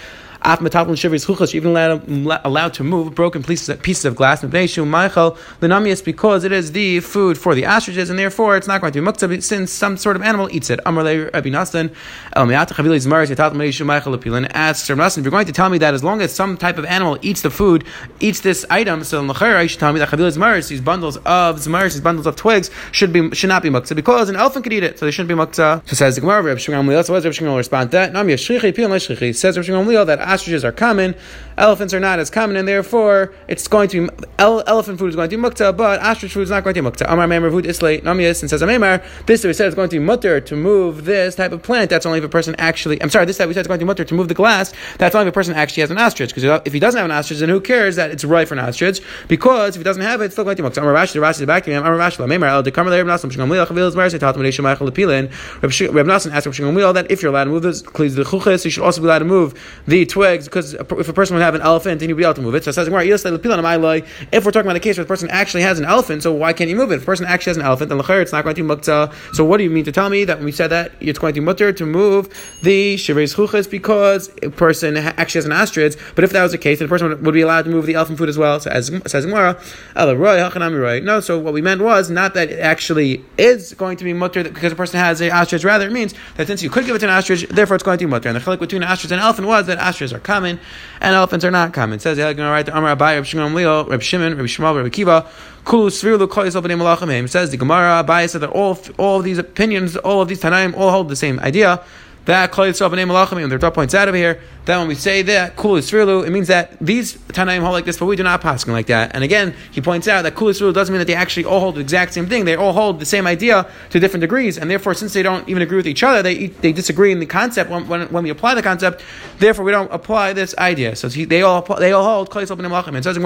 Af 0.46 0.58
metatlin 0.58 0.94
shivris 0.94 1.24
chuchas, 1.24 1.54
even 1.54 1.70
allowed, 1.70 2.42
allowed 2.44 2.74
to 2.74 2.84
move 2.84 3.14
broken 3.14 3.42
pieces 3.42 3.74
pieces 3.82 4.04
of 4.04 4.14
glass. 4.14 4.42
Michael 4.42 5.38
linamius 5.62 6.04
because 6.04 6.44
it 6.44 6.52
is 6.52 6.72
the 6.72 7.00
food 7.00 7.38
for 7.38 7.54
the 7.54 7.64
ostriches, 7.64 8.10
and 8.10 8.18
therefore 8.18 8.54
it's 8.56 8.66
not 8.66 8.82
going 8.82 8.92
to 8.92 9.00
be 9.00 9.06
muktzah 9.06 9.42
since 9.42 9.72
some 9.72 9.96
sort 9.96 10.16
of 10.16 10.22
animal 10.22 10.50
eats 10.52 10.68
it. 10.68 10.80
Amrle 10.84 11.32
Rabbi 11.32 11.48
Nassan 11.48 11.94
El 12.34 12.44
Me'ata 12.44 12.74
Chavilis 12.74 13.06
Maris 13.06 13.30
Yatat 13.30 13.52
Meishu 13.52 13.86
Michael 13.86 14.18
Apilin 14.18 14.50
asks 14.52 14.90
Rabbi 14.90 15.02
Nassan, 15.02 15.18
if 15.18 15.24
you're 15.24 15.30
going 15.30 15.46
to 15.46 15.52
tell 15.52 15.70
me 15.70 15.78
that 15.78 15.94
as 15.94 16.04
long 16.04 16.20
as 16.20 16.34
some 16.34 16.58
type 16.58 16.76
of 16.76 16.84
animal 16.84 17.18
eats 17.22 17.40
the 17.40 17.50
food, 17.50 17.84
eats 18.20 18.40
this 18.40 18.66
item, 18.68 19.02
so 19.02 19.20
in 19.20 19.26
the 19.26 19.60
you 19.62 19.68
should 19.68 19.80
tell 19.80 19.94
me 19.94 19.98
that 19.98 20.10
Chavilis 20.10 20.36
Maris, 20.36 20.68
these 20.68 20.82
bundles 20.82 21.16
of 21.24 21.56
Zmaris, 21.56 21.94
these 21.94 22.00
bundles 22.02 22.26
of 22.26 22.36
twigs, 22.36 22.70
should 22.92 23.14
be 23.14 23.34
should 23.34 23.48
not 23.48 23.62
be 23.62 23.70
muktzah 23.70 23.96
because 23.96 24.28
an 24.28 24.36
elephant 24.36 24.64
could 24.64 24.74
eat 24.74 24.82
it, 24.82 24.98
so 24.98 25.06
they 25.06 25.10
shouldn't 25.10 25.28
be 25.28 25.34
muktzah. 25.34 25.88
So 25.88 25.96
says 25.96 26.16
the 26.16 26.20
Gemara, 26.20 26.42
Rabbi 26.42 26.58
Shimon 26.58 26.84
So 26.86 27.14
what 27.14 27.22
does 27.22 27.24
Rabbi 27.24 27.32
Shimon 27.32 27.56
respond 27.56 27.92
that? 27.92 28.12
Nam 28.12 28.26
Yashrichi 28.26 28.74
Pilin 28.74 29.34
says 29.34 29.56
Rabbi 29.56 29.66
Shimon 29.66 30.06
that 30.06 30.33
ostriches 30.34 30.64
are 30.64 30.72
common, 30.72 31.14
elephants 31.56 31.94
are 31.94 32.00
not 32.00 32.18
as 32.18 32.30
common, 32.30 32.56
and 32.56 32.66
therefore 32.66 33.32
it's 33.48 33.68
going 33.68 33.88
to 33.90 34.08
be 34.08 34.14
elephant 34.38 34.98
food 34.98 35.08
is 35.08 35.16
going 35.16 35.30
to 35.30 35.36
be 35.36 35.42
mukta, 35.42 35.76
but 35.76 36.00
ostrich 36.00 36.32
food 36.32 36.42
is 36.42 36.50
not 36.50 36.64
going 36.64 36.74
to 36.74 36.82
be 36.82 36.88
mukta. 36.88 37.06
Amar 37.10 37.26
Memar 37.26 37.50
Vud 37.50 37.66
Islay 37.66 38.00
Namias 38.00 38.42
and 38.42 38.50
says 38.50 38.62
Amemar. 38.62 39.04
This 39.26 39.44
we 39.44 39.52
said 39.52 39.68
is 39.68 39.74
going 39.74 39.88
to 39.88 39.96
be 39.96 40.04
mutter 40.04 40.40
to 40.40 40.56
move 40.56 41.04
this 41.04 41.34
type 41.34 41.52
of 41.52 41.62
plant. 41.62 41.90
That's 41.90 42.06
only 42.06 42.18
if 42.18 42.24
a 42.24 42.28
person 42.28 42.54
actually. 42.58 43.02
I'm 43.02 43.10
sorry. 43.10 43.26
This 43.26 43.38
that 43.38 43.48
we 43.48 43.54
said 43.54 43.62
is 43.62 43.68
going 43.68 43.78
to 43.78 43.84
be 43.84 43.86
mutter 43.86 44.04
to 44.04 44.14
move 44.14 44.28
the 44.28 44.34
glass. 44.34 44.72
That's 44.98 45.14
only 45.14 45.28
if 45.28 45.32
a 45.32 45.34
person 45.34 45.54
actually 45.54 45.82
has 45.82 45.90
an 45.90 45.98
ostrich. 45.98 46.34
Because 46.34 46.62
if 46.64 46.72
he 46.72 46.80
doesn't 46.80 46.98
have 46.98 47.04
an 47.04 47.16
ostrich, 47.16 47.38
then 47.38 47.48
who 47.48 47.60
cares 47.60 47.96
that 47.96 48.10
it's 48.10 48.24
right 48.24 48.46
for 48.46 48.54
an 48.54 48.60
ostrich? 48.60 49.00
Because 49.28 49.76
if 49.76 49.80
he 49.80 49.84
doesn't 49.84 50.02
have 50.02 50.20
it, 50.20 50.26
it's 50.26 50.34
still 50.34 50.44
going 50.44 50.56
to 50.56 50.62
be 50.62 50.68
mukta. 50.68 50.78
Amar 50.78 50.94
Rashi, 50.94 51.20
Rashi 51.20 51.38
the 51.40 51.46
back 51.46 51.64
to 51.64 51.70
him. 51.70 51.84
Amar 51.84 51.98
Rashi 51.98 52.16
Amemar 52.16 52.48
El 52.48 52.62
Dekamar 52.62 52.90
Reb 52.90 53.06
Nasan 53.06 53.30
Shigam 53.30 53.48
Liach 53.48 53.68
Chavil's 53.68 53.96
Marse 53.96 54.12
Tatum 54.12 54.42
Neshim 54.42 54.64
Michael 54.64 54.88
Lepilin. 54.88 55.30
Reb 55.62 56.06
Nasan 56.06 56.32
asked 56.32 56.46
Reb 56.46 56.54
Shigam 56.54 56.94
that 56.94 57.10
if 57.10 57.22
you're 57.22 57.30
allowed 57.30 57.44
to 57.44 57.50
move 57.50 57.64
please 57.92 58.14
the 58.14 58.24
chuchis, 58.24 58.64
you 58.64 58.70
should 58.70 58.82
also 58.82 59.00
be 59.00 59.06
allowed 59.06 59.20
to 59.20 59.24
move 59.24 59.54
the 59.86 60.04
twigs 60.06 60.46
because 60.46 60.74
if 60.74 61.08
a 61.08 61.12
person 61.12 61.36
have 61.44 61.54
an 61.54 61.60
elephant 61.60 62.02
and 62.02 62.10
he'd 62.10 62.14
be 62.14 62.24
able 62.24 62.34
to 62.34 62.42
move 62.42 62.54
it. 62.54 62.64
So 62.64 62.70
it 62.70 62.72
says, 62.72 62.88
if 62.88 62.92
we're 62.92 64.50
talking 64.50 64.66
about 64.66 64.76
a 64.76 64.80
case 64.80 64.96
where 64.96 65.04
the 65.04 65.08
person 65.08 65.30
actually 65.30 65.62
has 65.62 65.78
an 65.78 65.84
elephant, 65.84 66.22
so 66.22 66.32
why 66.32 66.52
can't 66.52 66.68
you 66.70 66.76
move 66.76 66.90
it? 66.90 66.94
If 66.94 67.00
the 67.00 67.06
person 67.06 67.26
actually 67.26 67.50
has 67.50 67.56
an 67.58 67.64
elephant, 67.64 67.90
then 67.90 68.00
it's 68.00 68.32
not 68.32 68.44
going 68.44 68.56
to 68.56 68.62
be 68.62 68.68
muktzah. 68.68 69.34
So 69.34 69.44
what 69.44 69.58
do 69.58 69.64
you 69.64 69.70
mean 69.70 69.84
to 69.84 69.92
tell 69.92 70.10
me 70.10 70.24
that 70.24 70.38
when 70.38 70.44
we 70.44 70.52
said 70.52 70.68
that 70.68 70.92
it's 71.00 71.18
going 71.18 71.34
to 71.34 71.40
be 71.40 71.44
mutter 71.44 71.72
to 71.72 71.86
move 71.86 72.28
the 72.62 72.96
shivrei 72.96 73.24
chuchas 73.34 73.70
because 73.70 74.30
a 74.42 74.50
person 74.50 74.96
actually 74.96 75.38
has 75.38 75.46
an 75.46 75.52
ostrich? 75.52 75.96
But 76.14 76.24
if 76.24 76.32
that 76.32 76.42
was 76.42 76.52
the 76.52 76.58
case, 76.58 76.78
the 76.78 76.88
person 76.88 77.22
would 77.22 77.34
be 77.34 77.40
allowed 77.40 77.62
to 77.62 77.70
move 77.70 77.86
the 77.86 77.94
elephant 77.94 78.18
food 78.18 78.28
as 78.28 78.38
well. 78.38 78.60
So 78.60 78.70
as 78.70 78.90
says 79.06 79.26
Gemara, 79.26 79.58
no. 79.96 81.20
So 81.20 81.38
what 81.38 81.52
we 81.52 81.62
meant 81.62 81.80
was 81.80 82.10
not 82.10 82.34
that 82.34 82.50
it 82.50 82.60
actually 82.60 83.24
is 83.36 83.74
going 83.74 83.96
to 83.96 84.04
be 84.04 84.12
mutter 84.12 84.44
because 84.44 84.72
a 84.72 84.76
person 84.76 85.00
has 85.00 85.20
an 85.20 85.30
ostrich. 85.32 85.64
Rather, 85.64 85.88
it 85.88 85.92
means 85.92 86.14
that 86.36 86.46
since 86.46 86.62
you 86.62 86.70
could 86.70 86.86
give 86.86 86.94
it 86.94 87.00
to 87.00 87.06
an 87.06 87.12
ostrich, 87.12 87.48
therefore 87.48 87.74
it's 87.74 87.82
going 87.82 87.98
to 87.98 88.04
be 88.04 88.10
mutter. 88.10 88.28
And 88.28 88.36
the 88.36 88.40
chilek 88.40 88.60
between 88.60 88.82
an 88.82 88.88
ostrich 88.88 89.10
and 89.10 89.20
an 89.20 89.24
elephant 89.24 89.48
was 89.48 89.66
that 89.66 89.78
ostriches 89.78 90.12
are 90.12 90.20
common 90.20 90.60
and 91.00 91.14
elephants 91.14 91.33
are 91.42 91.50
not 91.50 91.72
common. 91.72 91.96
It 91.96 92.02
says 92.02 92.18
the 92.18 92.34
right 92.36 92.66
to 92.66 92.76
Amar 92.76 92.94
Reb 92.94 93.24
Shimon 93.24 93.54
Leo, 93.54 93.84
Reb 93.86 94.02
Shimon, 94.02 94.36
Reb 94.36 94.46
Shmuel, 94.46 94.82
Reb 94.82 94.92
Kiva. 94.92 95.26
Kulu 95.64 95.88
Malachim. 95.88 97.24
It 97.24 97.28
says 97.28 97.50
the 97.50 97.56
Gemara 97.56 98.04
Abai 98.04 98.28
said 98.28 98.42
that 98.42 98.50
all 98.50 98.78
all 98.98 99.18
of 99.18 99.24
these 99.24 99.38
opinions, 99.38 99.96
all 99.96 100.20
of 100.20 100.28
these 100.28 100.42
Tanaim, 100.42 100.76
all 100.76 100.90
hold 100.90 101.08
the 101.08 101.16
same 101.16 101.40
idea 101.40 101.82
that 102.26 102.52
Yisrael 102.52 102.90
b'nei 102.90 103.06
Malachim, 103.06 103.42
and 103.42 103.52
are 103.52 103.58
top 103.58 103.74
points 103.74 103.94
out 103.94 104.08
of 104.08 104.14
here, 104.14 104.40
that 104.66 104.78
when 104.78 104.88
we 104.88 104.94
say 104.94 105.22
that 105.22 105.56
Kul 105.56 105.72
Yisraelu, 105.72 106.26
it 106.26 106.30
means 106.30 106.48
that 106.48 106.78
these 106.80 107.16
Tanaim 107.34 107.60
hold 107.60 107.72
like 107.72 107.84
this, 107.84 107.98
but 107.98 108.06
we 108.06 108.16
do 108.16 108.22
not 108.22 108.40
pass 108.40 108.66
like 108.66 108.86
that. 108.86 109.14
And 109.14 109.22
again, 109.22 109.54
he 109.70 109.80
points 109.80 110.08
out 110.08 110.22
that 110.22 110.34
Kul 110.34 110.48
Yisraelu 110.48 110.72
doesn't 110.72 110.92
mean 110.92 111.00
that 111.00 111.06
they 111.06 111.14
actually 111.14 111.44
all 111.44 111.60
hold 111.60 111.74
the 111.74 111.80
exact 111.80 112.14
same 112.14 112.26
thing. 112.26 112.44
They 112.44 112.56
all 112.56 112.72
hold 112.72 113.00
the 113.00 113.06
same 113.06 113.26
idea 113.26 113.68
to 113.90 114.00
different 114.00 114.22
degrees, 114.22 114.56
and 114.56 114.70
therefore, 114.70 114.94
since 114.94 115.12
they 115.12 115.22
don't 115.22 115.46
even 115.48 115.62
agree 115.62 115.76
with 115.76 115.86
each 115.86 116.02
other, 116.02 116.22
they 116.22 116.46
they 116.46 116.72
disagree 116.72 117.12
in 117.12 117.18
the 117.18 117.26
concept 117.26 117.70
when, 117.70 117.86
when, 117.88 118.02
when 118.08 118.24
we 118.24 118.30
apply 118.30 118.54
the 118.54 118.62
concept. 118.62 119.02
Therefore, 119.38 119.64
we 119.64 119.72
don't 119.72 119.92
apply 119.92 120.32
this 120.32 120.56
idea. 120.56 120.96
So 120.96 121.08
they 121.08 121.42
all 121.42 121.62
they 121.62 121.92
all 121.92 122.04
hold 122.04 122.30
Klal 122.30 122.42
Yisrael 122.42 122.56
b'nei. 122.56 122.98
It 122.98 123.04
says 123.04 123.16
in 123.16 123.22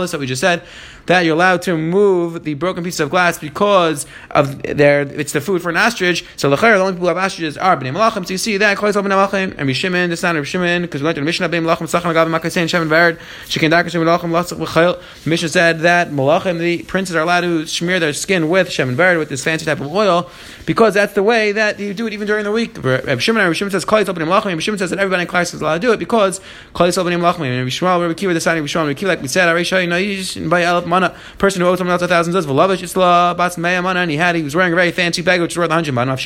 this 0.00 0.10
that 0.10 0.20
we 0.20 0.26
just 0.26 0.40
said 0.40 0.62
that 1.06 1.24
you're 1.24 1.34
allowed 1.34 1.62
to 1.62 1.76
move 1.76 2.44
the 2.44 2.54
broken 2.54 2.84
piece 2.84 3.00
of 3.00 3.10
glass 3.10 3.38
because 3.38 4.06
of 4.30 4.62
their 4.62 5.02
it's 5.02 5.32
the 5.32 5.40
food 5.40 5.62
for 5.62 5.70
an 5.70 5.76
ostrich. 5.76 6.24
So 6.36 6.50
the 6.50 6.66
only 6.66 6.92
people 6.92 7.08
who 7.08 7.14
have 7.14 7.16
ostriches 7.16 7.56
are 7.56 7.76
b'nei 7.76 7.92
Malachim. 7.92 8.26
So 8.26 8.32
you 8.32 8.38
see 8.38 8.56
that 8.56 8.76
Klal 8.76 8.92
Yisrael 8.92 9.06
Malachim 9.06 9.54
and 9.56 9.68
Rishimon, 10.08 10.10
this 10.10 10.18
is 10.20 10.22
not 10.22 10.36
Rishimon 10.36 10.82
because 10.82 11.00
we 11.02 11.06
learned 11.06 11.18
in 11.18 11.24
the 11.24 11.26
Mishnah 11.26 11.48
b'nei 11.48 11.62
Malachim 11.62 11.86
sachan 11.88 12.12
agav 12.12 12.28
makasein 12.28 12.64
shemen 12.64 12.88
v'erd 12.88 13.18
shekin 13.46 13.70
dakar 13.70 13.90
shemen 13.90 14.04
Malachim 14.04 14.30
lasach 14.30 14.58
v'chayil. 14.58 15.26
Mishnah 15.26 15.48
said 15.48 15.80
that 15.80 16.10
Malachim 16.10 16.58
the 16.58 16.82
princes 16.84 17.14
are 17.14 17.22
allowed 17.22 17.42
to 17.42 17.66
smear 17.66 18.00
their 18.00 18.12
skin 18.12 18.48
with 18.48 18.68
shemen 18.68 18.96
v'erd 18.96 19.18
with 19.18 19.28
this 19.28 19.44
fancy 19.44 19.64
type 19.64 19.80
of 19.80 19.92
oil 19.92 20.30
because 20.66 20.94
that's 20.94 21.14
the 21.14 21.22
way 21.22 21.52
that 21.52 21.78
you 21.78 21.94
do 21.94 22.06
it 22.06 22.12
even 22.12 22.26
during 22.26 22.44
the 22.44 22.52
week. 22.52 22.82
Reb 22.82 23.20
Shimon 23.20 23.44
and 23.44 23.56
Shimon 23.56 23.70
says 23.70 23.84
Klal 23.84 24.04
Yisrael 24.04 24.14
b'nei 24.14 24.26
Malachim. 24.26 24.46
Reb 24.46 24.60
Shimon 24.60 24.78
says 24.78 24.90
that 24.90 24.98
everybody 24.98 25.22
in 25.22 25.28
Klal 25.28 25.42
is 25.42 25.54
allowed 25.54 25.74
to 25.74 25.80
do 25.80 25.92
it 25.92 25.98
because 25.98 26.40
Klal 26.74 26.88
Yisrael 26.88 27.04
b'nei 27.04 27.20
Malachim 27.20 27.40
and 27.40 27.64
Reb 27.64 27.68
Shmuel 27.68 28.06
Reb 28.06 28.16
Kiva 28.16 28.34
deciding 28.34 28.62
Reb 28.62 28.70
Shmuel 28.70 28.86
Reb 28.88 28.96
Kiva 28.96 29.12
like 29.12 29.22
we 29.22 29.28
said 29.28 29.48
Arisha 29.48 29.82
you 29.84 30.16
just 30.16 30.48
buy 30.48 30.60
a 30.60 30.80
mana 30.86 31.14
person 31.38 31.60
who 31.60 31.68
owes 31.68 31.78
someone 31.78 31.92
else 31.92 32.02
a 32.02 32.08
thousand 32.08 32.32
does 32.32 32.46
v'lavish 32.46 32.82
isla 32.82 33.34
bats 33.36 33.56
meya 33.56 33.82
mana 33.82 34.00
and 34.00 34.10
he 34.10 34.16
had 34.16 34.34
he 34.34 34.42
was 34.42 34.54
wearing 34.54 34.72
a 34.72 34.76
very 34.76 34.92
fancy 34.92 35.22
bag 35.22 35.40
which 35.40 35.56
was 35.56 35.58
worth 35.58 35.70
a 35.70 35.74
hundred 35.74 35.94
mana. 35.94 36.16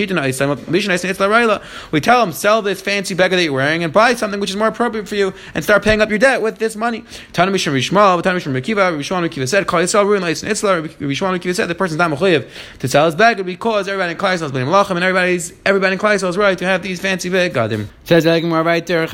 We 1.90 2.00
tell 2.00 2.22
him 2.22 2.32
sell 2.32 2.62
this 2.62 2.82
fancy 2.82 3.14
bag 3.14 3.30
that 3.30 3.42
you're 3.42 3.52
wearing 3.52 3.71
and 3.80 3.92
buy 3.92 4.14
something 4.14 4.40
which 4.40 4.50
is 4.50 4.56
more 4.56 4.68
appropriate 4.68 5.08
for 5.08 5.14
you 5.14 5.32
and 5.54 5.64
start 5.64 5.82
paying 5.82 6.00
up 6.00 6.10
your 6.10 6.18
debt 6.18 6.42
with 6.42 6.58
this 6.58 6.76
money. 6.76 7.04
Tana 7.32 7.50
Mishra 7.50 7.72
Rishmal, 7.72 8.22
Tana 8.22 8.34
Mishra 8.34 8.52
Rekiva, 8.52 8.96
Rishwan 8.96 9.28
Rekiva 9.28 9.48
said, 9.48 9.68
Kal 9.68 9.80
Yisrael 9.80 10.04
ruin 10.04 10.22
Leis 10.22 10.42
and 10.42 10.52
Itzla, 10.52 10.86
Rishwan 10.98 11.38
Rekiva 11.38 11.54
said 11.54 11.68
the 11.68 11.74
person's 11.74 11.98
not 11.98 12.10
mechuyev 12.10 12.48
to 12.80 12.88
sell 12.88 13.06
his 13.06 13.14
bag 13.14 13.44
because 13.46 13.88
everybody 13.88 14.12
in 14.12 14.18
Klai 14.18 14.34
is 14.34 14.52
been 14.52 14.66
malachim 14.66 14.96
and 14.96 15.04
everybody's 15.04 15.54
everybody 15.64 15.94
in 15.94 15.98
Klai 15.98 16.16
is 16.16 16.36
right 16.36 16.58
to 16.58 16.64
have 16.64 16.82
these 16.82 17.00
fancy 17.00 17.30
bag 17.30 17.54
gadim. 17.54 17.86
Says 18.04 18.24
the 18.24 18.42
more 18.42 18.62
right 18.62 18.86
there, 18.86 19.06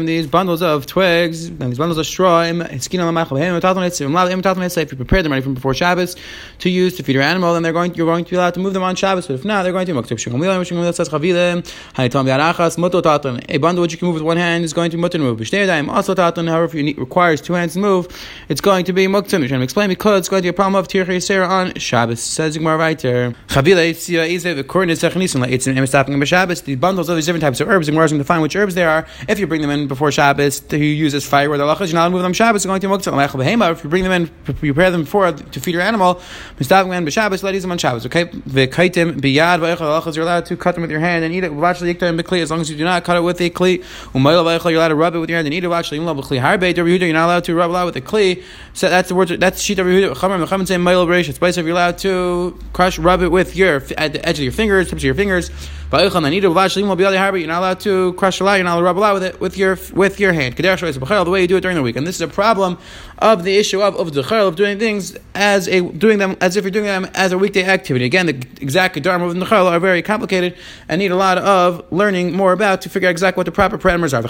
these 0.00 0.26
bundles 0.26 0.62
of 0.62 0.86
twigs 0.86 1.46
and 1.46 1.60
these 1.60 1.78
bundles 1.78 1.98
of 1.98 2.06
straw, 2.06 2.42
if 2.42 2.92
you 4.92 4.96
prepare 4.96 5.22
them 5.22 5.32
ready 5.32 5.42
from 5.42 5.54
before 5.54 5.74
Shabbos 5.74 6.16
to 6.58 6.70
use 6.70 6.96
to 6.96 7.02
feed 7.02 7.14
your 7.14 7.22
animal, 7.22 7.54
then 7.54 7.62
they're 7.62 7.72
going 7.72 7.94
you're 7.94 8.06
going 8.06 8.24
to 8.24 8.30
be 8.30 8.36
allowed 8.36 8.54
to 8.54 8.60
move 8.60 8.74
them 8.74 8.82
on 8.82 8.96
Shabbos. 8.96 9.26
But 9.26 9.34
if 9.34 9.44
not, 9.44 9.62
they're 9.62 9.72
going 9.72 9.86
to 9.86 9.92
A 11.98 12.08
bundle 13.58 13.82
which 13.82 13.92
you 13.92 13.98
can 13.98 14.06
move 14.06 14.14
with 14.14 14.22
one 14.22 14.36
hand 14.36 14.64
is 14.64 14.72
going 14.72 14.90
to 14.90 14.96
be 14.96 15.00
mutter 15.00 15.18
move. 15.18 15.38
However, 15.40 16.64
if 16.64 16.74
it 16.74 16.98
requires 16.98 17.40
two 17.40 17.52
hands 17.52 17.74
to 17.74 17.78
move, 17.78 18.08
it's 18.48 18.60
going 18.60 18.84
to 18.86 18.92
be 18.92 19.06
muktzim. 19.06 19.46
Trying 19.48 19.60
to 19.60 19.62
explain 19.62 19.88
because 19.88 20.20
it's 20.20 20.28
going 20.28 20.40
to 20.40 20.44
be 20.44 20.48
a 20.48 20.52
problem 20.52 20.74
of 20.76 20.88
tirchei 20.88 21.22
Sarah 21.22 21.46
on 21.48 21.74
Shabbos. 21.74 22.20
Says 22.20 22.56
Gemara 22.56 22.78
weiter. 22.78 23.34
The 23.48 23.64
bundles 26.80 27.08
of 27.08 27.16
these 27.16 27.26
different 27.26 27.42
types 27.42 27.60
of 27.60 27.68
herbs, 27.68 27.88
and 27.88 27.96
we're 27.96 28.06
going 28.08 28.18
to 28.18 28.24
find 28.24 28.42
which 28.42 28.56
herbs 28.56 28.74
they 28.74 28.84
are. 28.84 29.06
If 29.28 29.38
you 29.38 29.46
bring 29.46 29.60
them 29.62 29.70
in 29.70 29.86
before 29.88 30.10
Shabbos, 30.12 30.60
to 30.60 30.78
use 30.78 31.14
as 31.14 31.26
fire, 31.26 31.48
where 31.48 31.58
the 31.58 31.64
halachas, 31.64 31.88
you're 31.88 31.94
not 31.94 32.10
move 32.12 32.22
them 32.22 32.32
Shabbos, 32.32 32.64
going 32.66 32.80
to 32.80 32.88
muktzim. 32.88 33.70
If 33.72 33.84
you 33.84 33.90
bring 33.90 34.04
them 34.04 34.12
in, 34.12 34.28
prepare 34.44 34.90
them 34.90 35.02
before 35.02 35.32
to 35.32 35.60
feed 35.60 35.72
your 35.72 35.82
animal, 35.82 36.20
mistavim 36.58 36.92
and 36.96 37.06
b'Shabbos, 37.06 37.42
let 37.42 37.60
them 37.60 37.72
on 37.72 37.78
Shabbos. 37.78 38.06
Okay, 38.06 38.24
v'kaitim 38.26 39.20
biyad 39.20 39.60
v'echal 39.60 40.14
You're 40.14 40.24
allowed 40.24 40.46
to 40.46 40.56
cut 40.56 40.74
them 40.74 40.82
with 40.82 40.90
your 40.90 41.00
hand 41.00 41.24
and 41.24 41.34
eat 41.34 41.44
it. 41.44 41.52
As 41.62 42.50
long 42.50 42.60
as 42.60 42.70
you 42.70 42.76
do 42.76 42.84
not 42.84 43.04
cut 43.04 43.16
it 43.16 43.20
with 43.20 43.40
a 43.40 43.50
kli. 43.50 43.84
You're 44.14 44.34
allowed 44.76 44.88
to 44.88 44.94
rub 44.94 45.14
it 45.14 45.18
with 45.18 45.30
your 45.30 45.36
hand. 45.42 45.52
You're 45.52 47.12
not 47.12 47.26
allowed 47.26 47.44
to 47.44 47.54
rub 47.54 47.70
it 47.70 47.84
with 47.84 47.96
a 47.96 48.00
kli. 48.00 48.42
So 48.72 48.88
that's 48.88 49.08
the 49.08 49.14
word. 49.14 49.28
That's 49.28 49.60
sheet 49.60 49.78
of 49.78 49.86
Yehuda. 49.86 51.28
It's 51.28 51.38
place 51.38 51.56
if 51.56 51.64
you're 51.64 51.74
allowed 51.74 51.98
to 51.98 52.58
crush, 52.72 52.98
rub 52.98 53.22
it 53.22 53.28
with 53.28 53.54
your 53.56 53.82
at 53.98 54.12
the 54.14 54.28
edge 54.28 54.38
of 54.38 54.44
your 54.44 54.52
fingers, 54.52 54.88
tips 54.88 55.00
of 55.00 55.04
your 55.04 55.14
fingers. 55.14 55.50
You're 55.92 56.08
not 56.08 57.58
allowed 57.58 57.80
to 57.80 58.12
crush 58.12 58.38
a 58.38 58.44
lot. 58.44 58.54
You're 58.54 58.64
not 58.64 58.74
allowed 58.74 58.80
to 58.80 58.84
rub 58.84 58.98
a 58.98 59.00
lot 59.00 59.14
with 59.14 59.24
it 59.24 59.40
with 59.40 59.58
your 59.58 59.76
with 59.92 60.20
your 60.20 60.32
hand. 60.32 60.54
The 60.56 61.26
way 61.28 61.42
you 61.42 61.48
do 61.48 61.56
it 61.56 61.62
during 61.62 61.76
the 61.76 61.82
week, 61.82 61.96
and 61.96 62.06
this 62.06 62.14
is 62.14 62.20
a 62.20 62.28
problem 62.28 62.78
of 63.18 63.42
the 63.42 63.56
issue 63.56 63.82
of 63.82 63.96
of 63.96 64.12
the 64.12 64.22
of 64.36 64.54
doing 64.54 64.78
things 64.78 65.16
as 65.34 65.66
a 65.66 65.80
doing 65.80 66.18
them 66.18 66.36
as 66.40 66.56
if 66.56 66.62
you're 66.62 66.70
doing 66.70 66.84
them 66.84 67.08
as 67.14 67.32
a 67.32 67.38
weekday 67.38 67.64
activity. 67.64 68.04
Again, 68.04 68.26
the 68.26 68.34
exact 68.60 69.02
dharma 69.02 69.26
of 69.26 69.34
the 69.34 69.44
nechal 69.44 69.66
are 69.66 69.80
very 69.80 70.00
complicated 70.00 70.56
and 70.88 71.00
need 71.00 71.10
a 71.10 71.16
lot 71.16 71.38
of 71.38 71.84
learning 71.90 72.36
more 72.36 72.52
about 72.52 72.82
to 72.82 72.88
figure 72.88 73.08
out 73.08 73.10
exactly 73.10 73.40
what 73.40 73.46
the 73.46 73.52
proper 73.52 73.76
parameters 73.76 74.14
are. 74.14 74.22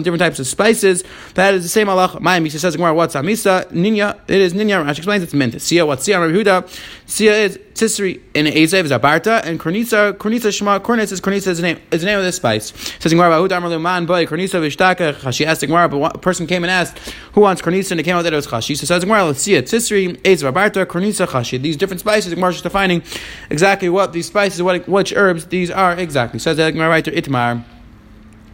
Different 0.00 0.20
types 0.20 0.38
of 0.38 0.46
spices. 0.46 1.02
That 1.34 1.54
is 1.54 1.62
the 1.62 1.68
same 1.70 1.88
Allah. 1.88 2.18
My 2.20 2.40
misa 2.40 2.58
says 2.58 2.76
what's 2.76 3.14
amisa 3.14 3.72
ninya. 3.72 4.18
It 4.28 4.42
is 4.42 4.52
ninya. 4.52 4.84
Rashi 4.84 4.98
explains 4.98 5.22
it's 5.22 5.32
mint. 5.32 5.60
Sia 5.62 5.86
what's 5.86 6.04
sia 6.04 6.20
Rabbi 6.20 6.34
Huda. 6.34 6.68
Sia 7.06 7.32
is 7.32 7.58
tisri 7.80 8.20
in 8.34 8.44
Ezev 8.44 8.84
is 8.84 8.90
abarta 8.90 9.42
and 9.44 9.58
kornitza 9.58 10.12
kornitza 10.12 10.52
shema 10.52 10.78
kornitza 10.78 11.12
is 11.12 11.20
kornitza 11.20 11.48
is 11.48 11.58
the 11.58 11.62
name 11.62 11.80
is 11.90 12.02
the 12.02 12.06
name 12.06 12.18
of 12.18 12.24
this 12.24 12.36
spice. 12.36 12.72
Says 12.98 13.10
Gemara 13.10 13.38
Hu 13.38 13.48
Damar 13.48 13.70
Luman 13.70 14.06
boy 14.06 14.26
kornitza 14.26 14.60
vishtaka. 14.60 15.14
Chashi 15.14 15.46
asked 15.46 15.62
Gemara, 15.62 15.88
but 15.88 16.16
a 16.16 16.18
person 16.18 16.46
came 16.46 16.62
and 16.62 16.70
asked 16.70 16.98
who 17.32 17.40
wants 17.40 17.62
kornitza 17.62 17.92
and 17.92 18.00
it 18.00 18.02
came 18.02 18.16
out 18.16 18.22
that 18.22 18.34
it 18.34 18.36
was 18.36 18.46
chashi. 18.46 18.76
So 18.76 18.84
says 18.84 19.04
Gemara, 19.04 19.24
let's 19.24 19.40
see 19.40 19.54
it. 19.54 19.64
Tisri 19.64 20.16
Ezev 20.18 20.52
abarta 20.52 20.84
kornitza 20.84 21.26
chashi. 21.26 21.60
These 21.60 21.78
different 21.78 22.00
spices. 22.00 22.34
Gemara 22.34 22.50
is 22.50 22.60
defining 22.60 23.02
exactly 23.48 23.88
what 23.88 24.12
these 24.12 24.26
spices, 24.26 24.62
what 24.62 24.86
which 24.86 25.14
herbs 25.14 25.46
these 25.46 25.70
are 25.70 25.94
exactly. 25.94 26.38
Says 26.38 26.58
Gemara 26.58 26.88
right 26.90 27.04
to 27.04 27.10
Itmar. 27.10 27.64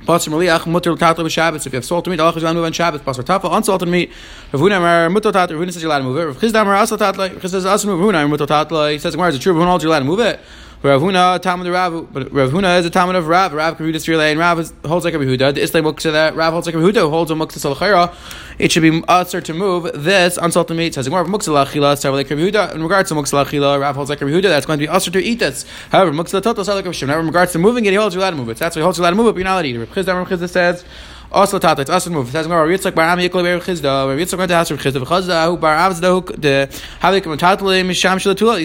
Passer 0.06 0.30
Maliach 0.30 0.66
mutter 0.68 0.94
tatler 0.94 1.25
b'Shabbos. 1.25 1.66
If 1.66 1.72
you 1.72 1.78
have 1.78 1.84
salted 1.84 2.12
meat, 2.12 2.20
Allah 2.20 2.32
is 2.36 2.40
allowed 2.40 2.52
to 2.52 2.58
move 2.58 2.64
on 2.66 2.72
Shabbos. 2.72 3.00
Passer 3.00 3.25
tafel 3.25 3.52
unsalted 3.52 3.88
meat. 3.88 4.12
Rav 4.52 4.62
Huna 4.62 4.76
Amar 4.76 5.10
mutter 5.10 5.32
tatler. 5.32 5.56
Rav 5.58 5.66
Huna 5.66 5.72
says 5.72 5.82
you're 5.82 5.90
allowed 5.90 5.98
to 5.98 6.04
move 6.04 6.16
it. 6.18 6.25
Rav 6.26 6.36
Chisda 6.36 6.62
Amar 6.62 6.76
asal 6.76 6.96
tatler. 6.96 7.32
Rav 7.32 7.42
Chisda 7.42 7.50
says 7.50 7.66
asal 7.66 7.90
move. 7.90 8.14
Huna 8.14 8.30
mutter 8.30 8.46
tatler. 8.46 8.92
He 8.92 9.00
says 9.00 9.16
Gemara 9.16 9.30
is 9.30 9.34
it 9.34 9.42
true. 9.42 9.52
Rav 9.52 9.66
Huna 9.66 9.82
you're 9.82 9.88
allowed 9.88 9.98
to 9.98 10.04
move 10.04 10.20
it. 10.20 10.38
Rav 10.83 11.00
Huna, 11.00 11.40
Talmud 11.40 11.66
Rav, 11.68 12.12
but 12.12 12.30
Rav 12.30 12.50
Huna 12.50 12.78
is 12.78 12.85
a 12.85 12.90
Talmud 12.90 13.16
of 13.16 13.28
Rav. 13.28 13.54
Rav 13.54 13.78
can 13.78 13.87
read 13.87 13.95
this 13.95 14.06
and 14.06 14.38
Rav 14.38 14.59
holds 14.85 15.06
like 15.06 15.14
a 15.14 15.16
Yehuda. 15.16 15.54
The 15.54 15.62
Islam 15.62 15.85
muksa 15.85 16.12
that 16.12 16.37
Rav 16.37 16.52
holds 16.52 16.66
like 16.66 16.75
a 16.75 16.78
Yehuda 16.78 17.09
holds 17.09 17.30
a 17.30 17.35
muksa 17.35 17.75
salachera. 17.75 18.14
It 18.59 18.71
should 18.71 18.83
be 18.83 19.02
usher 19.09 19.40
to 19.40 19.54
move 19.54 19.90
this 19.95 20.37
unsalted 20.37 20.76
meat. 20.76 20.92
Says 20.92 21.09
Gemara 21.09 21.25
muksa 21.25 21.49
lachila 21.49 21.95
sarv 21.97 22.12
like 22.12 22.28
Yehuda. 22.28 22.75
In 22.75 22.83
regards 22.83 23.09
to 23.09 23.14
muksa 23.14 23.42
lachila, 23.42 23.80
Rav 23.80 23.97
holds 23.97 24.11
like 24.11 24.21
a 24.21 24.26
Yehuda. 24.26 24.42
That's 24.42 24.66
going 24.66 24.78
to 24.78 24.85
be 24.85 24.88
usher 24.88 25.11
to 25.11 25.18
eat 25.18 25.38
this. 25.38 25.64
However, 25.90 26.12
muksa 26.12 26.42
total 26.42 26.62
sarv 26.62 26.85
like 26.85 27.02
In 27.02 27.26
regards 27.26 27.52
to 27.52 27.59
moving 27.59 27.87
it, 27.87 27.90
he 27.90 27.97
holds 27.97 28.14
you 28.14 28.21
allowed 28.21 28.30
to 28.33 28.37
move 28.37 28.50
it. 28.50 28.59
So 28.59 28.66
that's 28.66 28.76
why 28.76 28.80
he 28.80 28.85
holds 28.85 28.99
you 28.99 29.02
allowed 29.02 29.11
to 29.11 29.16
move 29.16 29.28
it. 29.28 29.33
But 29.33 29.38
you're 29.38 29.45
not 29.45 29.54
allowed 29.54 29.62
to 29.62 29.68
eat 29.68 29.76
it. 29.76 29.78
Rav 29.78 30.28
Chisda 30.28 30.49
says. 30.49 30.85
Also 31.33 31.59
tata, 31.59 31.83
it's 31.83 31.90
also 31.90 32.11
move. 32.11 32.28
It 32.28 32.33
says 32.33 32.47
Bar 32.47 32.66
went 32.66 32.83
to 32.83 32.92
Bar. 32.92 33.16
He 33.16 33.28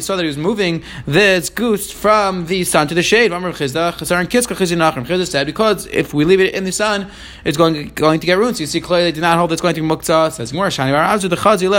saw 0.02 0.16
that 0.16 0.22
he 0.22 0.28
was 0.28 0.38
moving 0.38 0.84
this 1.06 1.50
goose 1.50 1.92
from 1.92 2.46
the 2.46 2.64
sun 2.64 2.88
to 2.88 2.96
the 2.96 3.04
shade. 3.04 3.32
Rav 3.32 3.42
Chisda 3.58 4.98
and 4.98 5.28
said 5.28 5.46
because 5.46 5.88
if 5.88 6.14
we 6.14 6.24
leave 6.26 6.40
it 6.40 6.54
in 6.54 6.64
the 6.64 6.72
sun, 6.72 7.10
it's 7.44 7.58
going 7.58 7.90
going 7.90 8.20
to 8.20 8.28
get 8.28 8.38
ruined. 8.38 8.58
So 8.58 8.62
you 8.62 8.68
see 8.68 8.82
clearly 8.82 9.06
they 9.06 9.12
did 9.12 9.22
not 9.22 9.38
hold 9.38 9.52
it's 9.52 9.62
going 9.62 9.76
to 9.76 9.82
be 9.82 9.88
muktzah. 9.88 10.32
Says 10.32 10.52
Bar 10.52 10.70
the 10.70 11.36
Chazi 11.36 11.70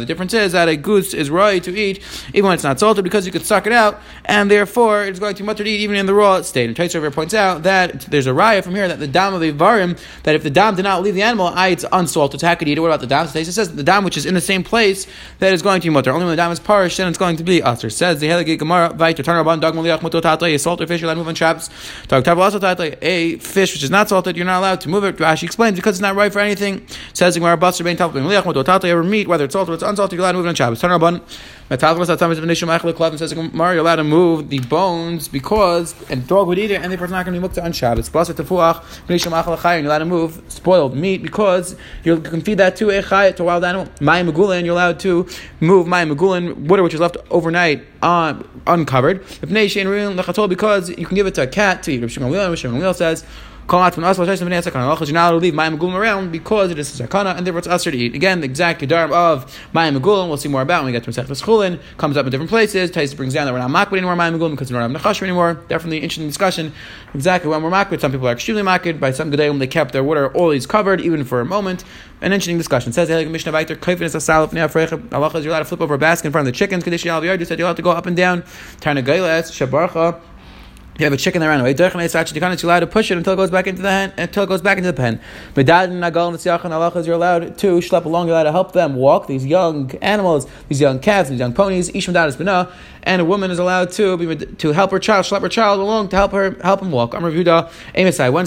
the 0.00 0.06
difference 0.06 0.34
is 0.34 0.52
that 0.52 0.68
a 0.68 0.76
goose 0.76 1.14
is 1.14 1.30
right 1.30 1.62
to 1.62 1.76
eat 1.76 2.02
even 2.34 2.48
when 2.48 2.54
it's 2.54 2.64
not 2.64 2.80
salted 2.80 3.04
because 3.04 3.26
you 3.26 3.32
could 3.32 3.46
suck 3.46 3.66
it 3.66 3.72
out 3.72 4.00
and 4.24 4.50
therefore 4.50 5.04
it's 5.04 5.18
going 5.18 5.34
to 5.34 5.42
be 5.42 5.46
mutter 5.46 5.64
eat 5.64 5.80
even 5.80 5.96
in 5.96 6.06
the 6.06 6.14
raw 6.14 6.42
state. 6.42 6.66
And 6.66 6.76
Taisha 6.76 7.12
points 7.12 7.34
out 7.34 7.62
that 7.62 8.02
there's 8.02 8.26
a 8.26 8.34
riot 8.34 8.64
from 8.64 8.74
here 8.74 8.88
that 8.88 8.98
the 8.98 9.06
dam 9.06 9.34
of 9.34 9.40
the 9.40 9.52
varim 9.52 9.98
that 10.24 10.31
if 10.34 10.42
the 10.42 10.50
dam 10.50 10.76
did 10.76 10.82
not 10.82 11.02
leave 11.02 11.14
the 11.14 11.22
animal, 11.22 11.46
I 11.48 11.68
it's 11.68 11.84
unsalted. 11.92 12.40
So 12.40 12.46
how 12.46 12.54
could 12.54 12.68
eat 12.68 12.78
it? 12.78 12.80
What 12.80 12.88
about 12.88 13.00
the 13.00 13.06
dam? 13.06 13.26
So 13.26 13.38
it 13.38 13.46
says 13.46 13.74
the 13.74 13.82
dam 13.82 14.04
which 14.04 14.16
is 14.16 14.26
in 14.26 14.34
the 14.34 14.40
same 14.40 14.62
place 14.62 15.06
that 15.38 15.52
is 15.52 15.62
going 15.62 15.80
to 15.80 15.88
be 15.88 15.92
mutter. 15.92 16.10
Only 16.10 16.24
when 16.26 16.32
the 16.32 16.36
dam 16.36 16.52
is 16.52 16.60
parish, 16.60 16.96
then 16.96 17.08
it's 17.08 17.18
going 17.18 17.36
to 17.36 17.44
be 17.44 17.62
usher. 17.62 17.90
Says 17.90 18.20
the 18.20 18.28
Helig 18.28 18.58
Gemara, 18.58 18.90
Vaiter, 18.90 19.24
Tarnaban, 19.24 19.60
Dog 19.60 19.74
Maliach, 19.74 19.98
Muto 19.98 20.20
Tatay, 20.20 20.54
a 20.54 20.58
salted 20.58 20.88
fish, 20.88 21.00
you're 21.00 21.06
allowed 21.08 21.14
to 21.14 21.20
move 21.20 21.28
on 21.28 21.34
traps. 21.34 21.70
A 23.02 23.36
fish 23.38 23.72
which 23.72 23.82
is 23.82 23.90
not 23.90 24.08
salted, 24.08 24.36
you're 24.36 24.46
not 24.46 24.58
allowed 24.58 24.80
to 24.82 24.88
move 24.88 25.04
it. 25.04 25.16
Rashi 25.16 25.44
explains 25.44 25.76
because 25.76 25.96
it's 25.96 26.02
not 26.02 26.14
right 26.14 26.32
for 26.32 26.40
anything. 26.40 26.86
Says 27.12 27.34
the 27.34 27.40
Gemara, 27.40 27.56
Basar, 27.56 27.84
Bain 27.84 27.96
Tav, 27.96 28.12
Maliach, 28.12 28.42
Muto 28.42 28.62
Tatay, 28.62 28.84
ever 28.84 29.02
meat, 29.02 29.26
whether 29.26 29.44
it's 29.44 29.52
salted 29.52 29.72
or 29.72 29.74
it's 29.74 29.82
unsalted, 29.82 30.16
you're 30.16 30.22
allowed 30.22 30.32
to 30.32 30.38
move 30.38 30.46
it 30.46 30.50
on 30.50 30.54
Shabbos. 30.54 30.80
Tarnaban, 30.80 31.20
says 31.70 33.30
the 33.30 33.36
Gemara, 33.36 33.72
you're 33.72 33.80
allowed 33.80 33.96
to 33.96 34.04
move 34.04 34.50
the 34.50 34.58
bones 34.60 35.26
because 35.26 35.94
a 36.10 36.16
dog 36.16 36.46
would 36.48 36.58
eat 36.58 36.70
it 36.70 36.82
and 36.82 36.92
the 36.92 36.98
person's 36.98 37.12
not 37.12 37.24
going 37.24 37.40
to 37.40 37.48
be 37.48 37.48
mukta 37.48 37.64
on 37.64 37.72
Shabbos. 37.72 38.10
Basar 38.10 38.34
Tefuach, 38.34 38.82
you're 39.08 39.86
allowed 39.86 39.98
to 39.98 40.04
move 40.04 40.21
spoiled 40.48 40.96
meat 40.96 41.22
because 41.22 41.76
you 42.04 42.20
can 42.20 42.40
feed 42.40 42.58
that 42.58 42.76
to 42.76 42.90
a 42.90 43.02
chay, 43.02 43.32
to 43.32 43.42
a 43.42 43.46
wild 43.46 43.64
animal. 43.64 43.86
Mayim 44.00 44.30
megulin, 44.30 44.64
you're 44.64 44.74
allowed 44.74 45.00
to 45.00 45.26
move 45.60 45.86
mayim 45.86 46.14
megulin, 46.14 46.54
water 46.68 46.82
which 46.82 46.94
is 46.94 47.00
left 47.00 47.16
overnight 47.30 47.84
on, 48.02 48.48
uncovered. 48.66 49.24
Because 49.40 49.76
you 50.90 51.06
can 51.06 51.14
give 51.14 51.26
it 51.26 51.34
to 51.34 51.42
a 51.42 51.46
cat 51.46 51.82
to 51.84 51.92
eat. 51.92 52.00
Rav 52.02 52.10
Shimon 52.58 52.94
says, 52.94 53.24
you're 53.68 53.80
not 53.80 54.18
allowed 54.18 55.30
to 55.30 55.36
leave 55.36 55.54
Mayim 55.54 55.78
Megulim 55.78 55.94
around 55.94 56.32
because 56.32 56.70
it 56.70 56.78
is 56.78 57.00
a 57.00 57.06
sakana 57.06 57.36
and 57.36 57.46
therefore 57.46 57.60
it's 57.60 57.68
usher 57.68 57.90
to 57.90 57.96
eat. 57.96 58.14
Again, 58.14 58.40
the 58.40 58.46
exact 58.46 58.82
Gedarm 58.82 59.12
of 59.12 59.46
Mayim 59.72 59.98
Megulim, 59.98 60.28
we'll 60.28 60.36
see 60.36 60.48
more 60.48 60.62
about 60.62 60.84
when 60.84 60.86
we 60.86 60.92
get 60.92 61.04
to 61.04 61.10
Masech 61.10 61.26
Chulin, 61.26 61.80
comes 61.96 62.16
up 62.16 62.26
in 62.26 62.32
different 62.32 62.50
places. 62.50 62.90
Tais 62.90 63.14
brings 63.14 63.34
down 63.34 63.46
that 63.46 63.52
we're 63.52 63.66
not 63.66 63.70
makbid 63.70 63.98
anymore 63.98 64.14
Mayim 64.14 64.38
Megulim 64.38 64.50
because 64.50 64.72
we're 64.72 64.86
not 64.86 65.00
Nechash 65.00 65.22
anymore. 65.22 65.54
Definitely 65.68 65.98
interesting 65.98 66.26
discussion 66.26 66.72
exactly 67.14 67.50
when 67.50 67.62
we're 67.62 67.70
makbid. 67.70 68.00
Some 68.00 68.12
people 68.12 68.28
are 68.28 68.32
extremely 68.32 68.62
makbid. 68.62 69.00
By 69.00 69.12
some 69.12 69.30
Gedalim, 69.30 69.58
they 69.58 69.66
kept 69.66 69.92
their 69.92 70.04
water 70.04 70.32
always 70.34 70.66
covered, 70.66 71.00
even 71.00 71.24
for 71.24 71.40
a 71.40 71.44
moment. 71.44 71.84
An 72.20 72.32
interesting 72.32 72.58
discussion. 72.58 72.92
Says 72.92 73.08
says, 73.08 73.28
Mishnah 73.28 73.52
Vaiter, 73.52 73.76
Kaifin 73.76 74.02
is 74.02 74.14
a 74.14 74.18
salaf 74.18 75.12
Allah 75.12 75.38
is 75.38 75.44
you're 75.44 75.52
allowed 75.52 75.60
to 75.60 75.64
flip 75.64 75.80
over 75.80 75.94
a 75.94 75.98
basket 75.98 76.26
in 76.26 76.32
front 76.32 76.46
of 76.46 76.54
the 76.54 76.56
chickens. 76.56 76.84
Kadesh 76.84 77.04
Yal 77.04 77.24
you 77.24 77.44
said 77.44 77.58
you're 77.58 77.66
allowed 77.66 77.76
to 77.76 77.82
go 77.82 77.90
up 77.90 78.06
and 78.06 78.16
down. 78.16 78.42
Tarnagailas, 78.80 79.50
Shabarcha. 79.50 80.20
You 80.98 81.06
have 81.06 81.14
a 81.14 81.16
chicken 81.16 81.40
that 81.40 81.48
ran 81.48 81.58
away. 81.60 81.74
You're 81.74 81.88
allowed 81.88 82.80
to 82.80 82.86
push 82.86 83.10
it 83.10 83.16
until 83.16 83.32
it 83.32 83.36
goes 83.36 83.50
back 83.50 83.66
into 83.66 83.80
the 83.80 83.88
pen. 83.88 84.12
Until 84.18 84.44
it 84.44 84.46
goes 84.48 84.60
back 84.60 84.76
into 84.76 84.92
the 84.92 84.96
pen. 84.96 85.20
You're 85.56 85.64
allowed 85.64 87.58
to 87.58 87.80
schlep 87.80 88.04
along. 88.04 88.26
You're 88.26 88.36
allowed 88.36 88.42
to 88.42 88.52
help 88.52 88.72
them 88.72 88.96
walk. 88.96 89.26
These 89.26 89.46
young 89.46 89.90
animals, 90.02 90.46
these 90.68 90.82
young 90.82 91.00
calves, 91.00 91.30
these 91.30 91.38
young 91.38 91.54
ponies. 91.54 91.88
And 93.04 93.22
a 93.22 93.24
woman 93.24 93.50
is 93.50 93.58
allowed 93.58 93.90
to 93.92 94.18
be 94.18 94.36
to 94.36 94.72
help 94.72 94.90
her 94.90 94.98
child, 94.98 95.24
schlep 95.24 95.40
her 95.40 95.48
child 95.48 95.80
along 95.80 96.10
to 96.10 96.16
help 96.16 96.32
her 96.32 96.56
help 96.62 96.82
him 96.82 96.92
walk. 96.92 97.14
When's 97.14 97.34
it 97.34 97.44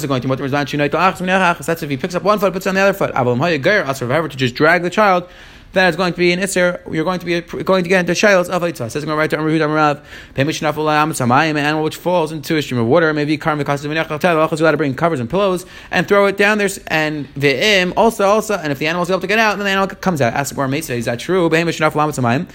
going 0.07 0.21
to? 0.21 1.63
That's 1.65 1.83
if 1.83 1.89
he 1.89 1.97
picks 1.97 2.13
up 2.13 2.21
one 2.23 2.37
foot, 2.37 2.53
puts 2.53 2.67
on 2.67 2.75
the 2.75 2.81
other 2.81 2.93
foot. 2.93 3.11
To 3.15 4.37
just 4.37 4.53
drag 4.55 4.83
the 4.83 4.91
child 4.91 5.27
that 5.75 5.89
is 5.89 5.95
going 5.95 6.11
to 6.11 6.17
be 6.17 6.31
an 6.31 6.39
Isser, 6.39 6.81
you're 6.91 7.03
going 7.03 7.19
to 7.19 7.25
be 7.25 7.41
going 7.63 7.83
to 7.83 7.89
get 7.89 7.99
into 8.01 8.13
Shilas 8.13 8.49
of 8.49 8.61
Eitzah. 8.61 8.89
Says 8.89 9.05
going 9.05 9.17
right 9.17 9.29
to 9.29 9.37
Amrahud 9.37 9.59
Amrav, 9.61 10.03
Pemishnafal 10.33 10.73
Samayim, 11.13 11.51
an 11.51 11.57
animal 11.57 11.83
which 11.83 11.97
falls 11.97 12.31
into 12.31 12.57
a 12.57 12.61
stream 12.61 12.81
of 12.81 12.87
water, 12.87 13.13
maybe 13.13 13.37
Karm 13.37 13.61
Vikasim 13.61 13.91
Vinachal, 13.91 14.51
you 14.51 14.57
got 14.57 14.71
to 14.71 14.77
bring 14.77 14.95
covers 14.95 15.19
and 15.19 15.29
pillows 15.29 15.65
and 15.91 16.07
throw 16.07 16.25
it 16.25 16.37
down 16.37 16.57
there. 16.57 16.69
And 16.87 17.27
Ve'im, 17.35 17.93
also, 17.95 18.25
also, 18.25 18.57
and 18.57 18.71
if 18.71 18.79
the 18.79 18.87
animal 18.87 19.03
is 19.03 19.11
able 19.11 19.21
to 19.21 19.27
get 19.27 19.39
out, 19.39 19.57
then 19.57 19.65
the 19.65 19.71
animal 19.71 19.87
comes 19.87 20.21
out. 20.21 20.33
Ask 20.33 20.55
Mesa, 20.57 20.95
is 20.95 21.05
that 21.05 21.19
true? 21.19 21.49
Pemishnafal 21.49 21.93
Samayim. 21.93 22.49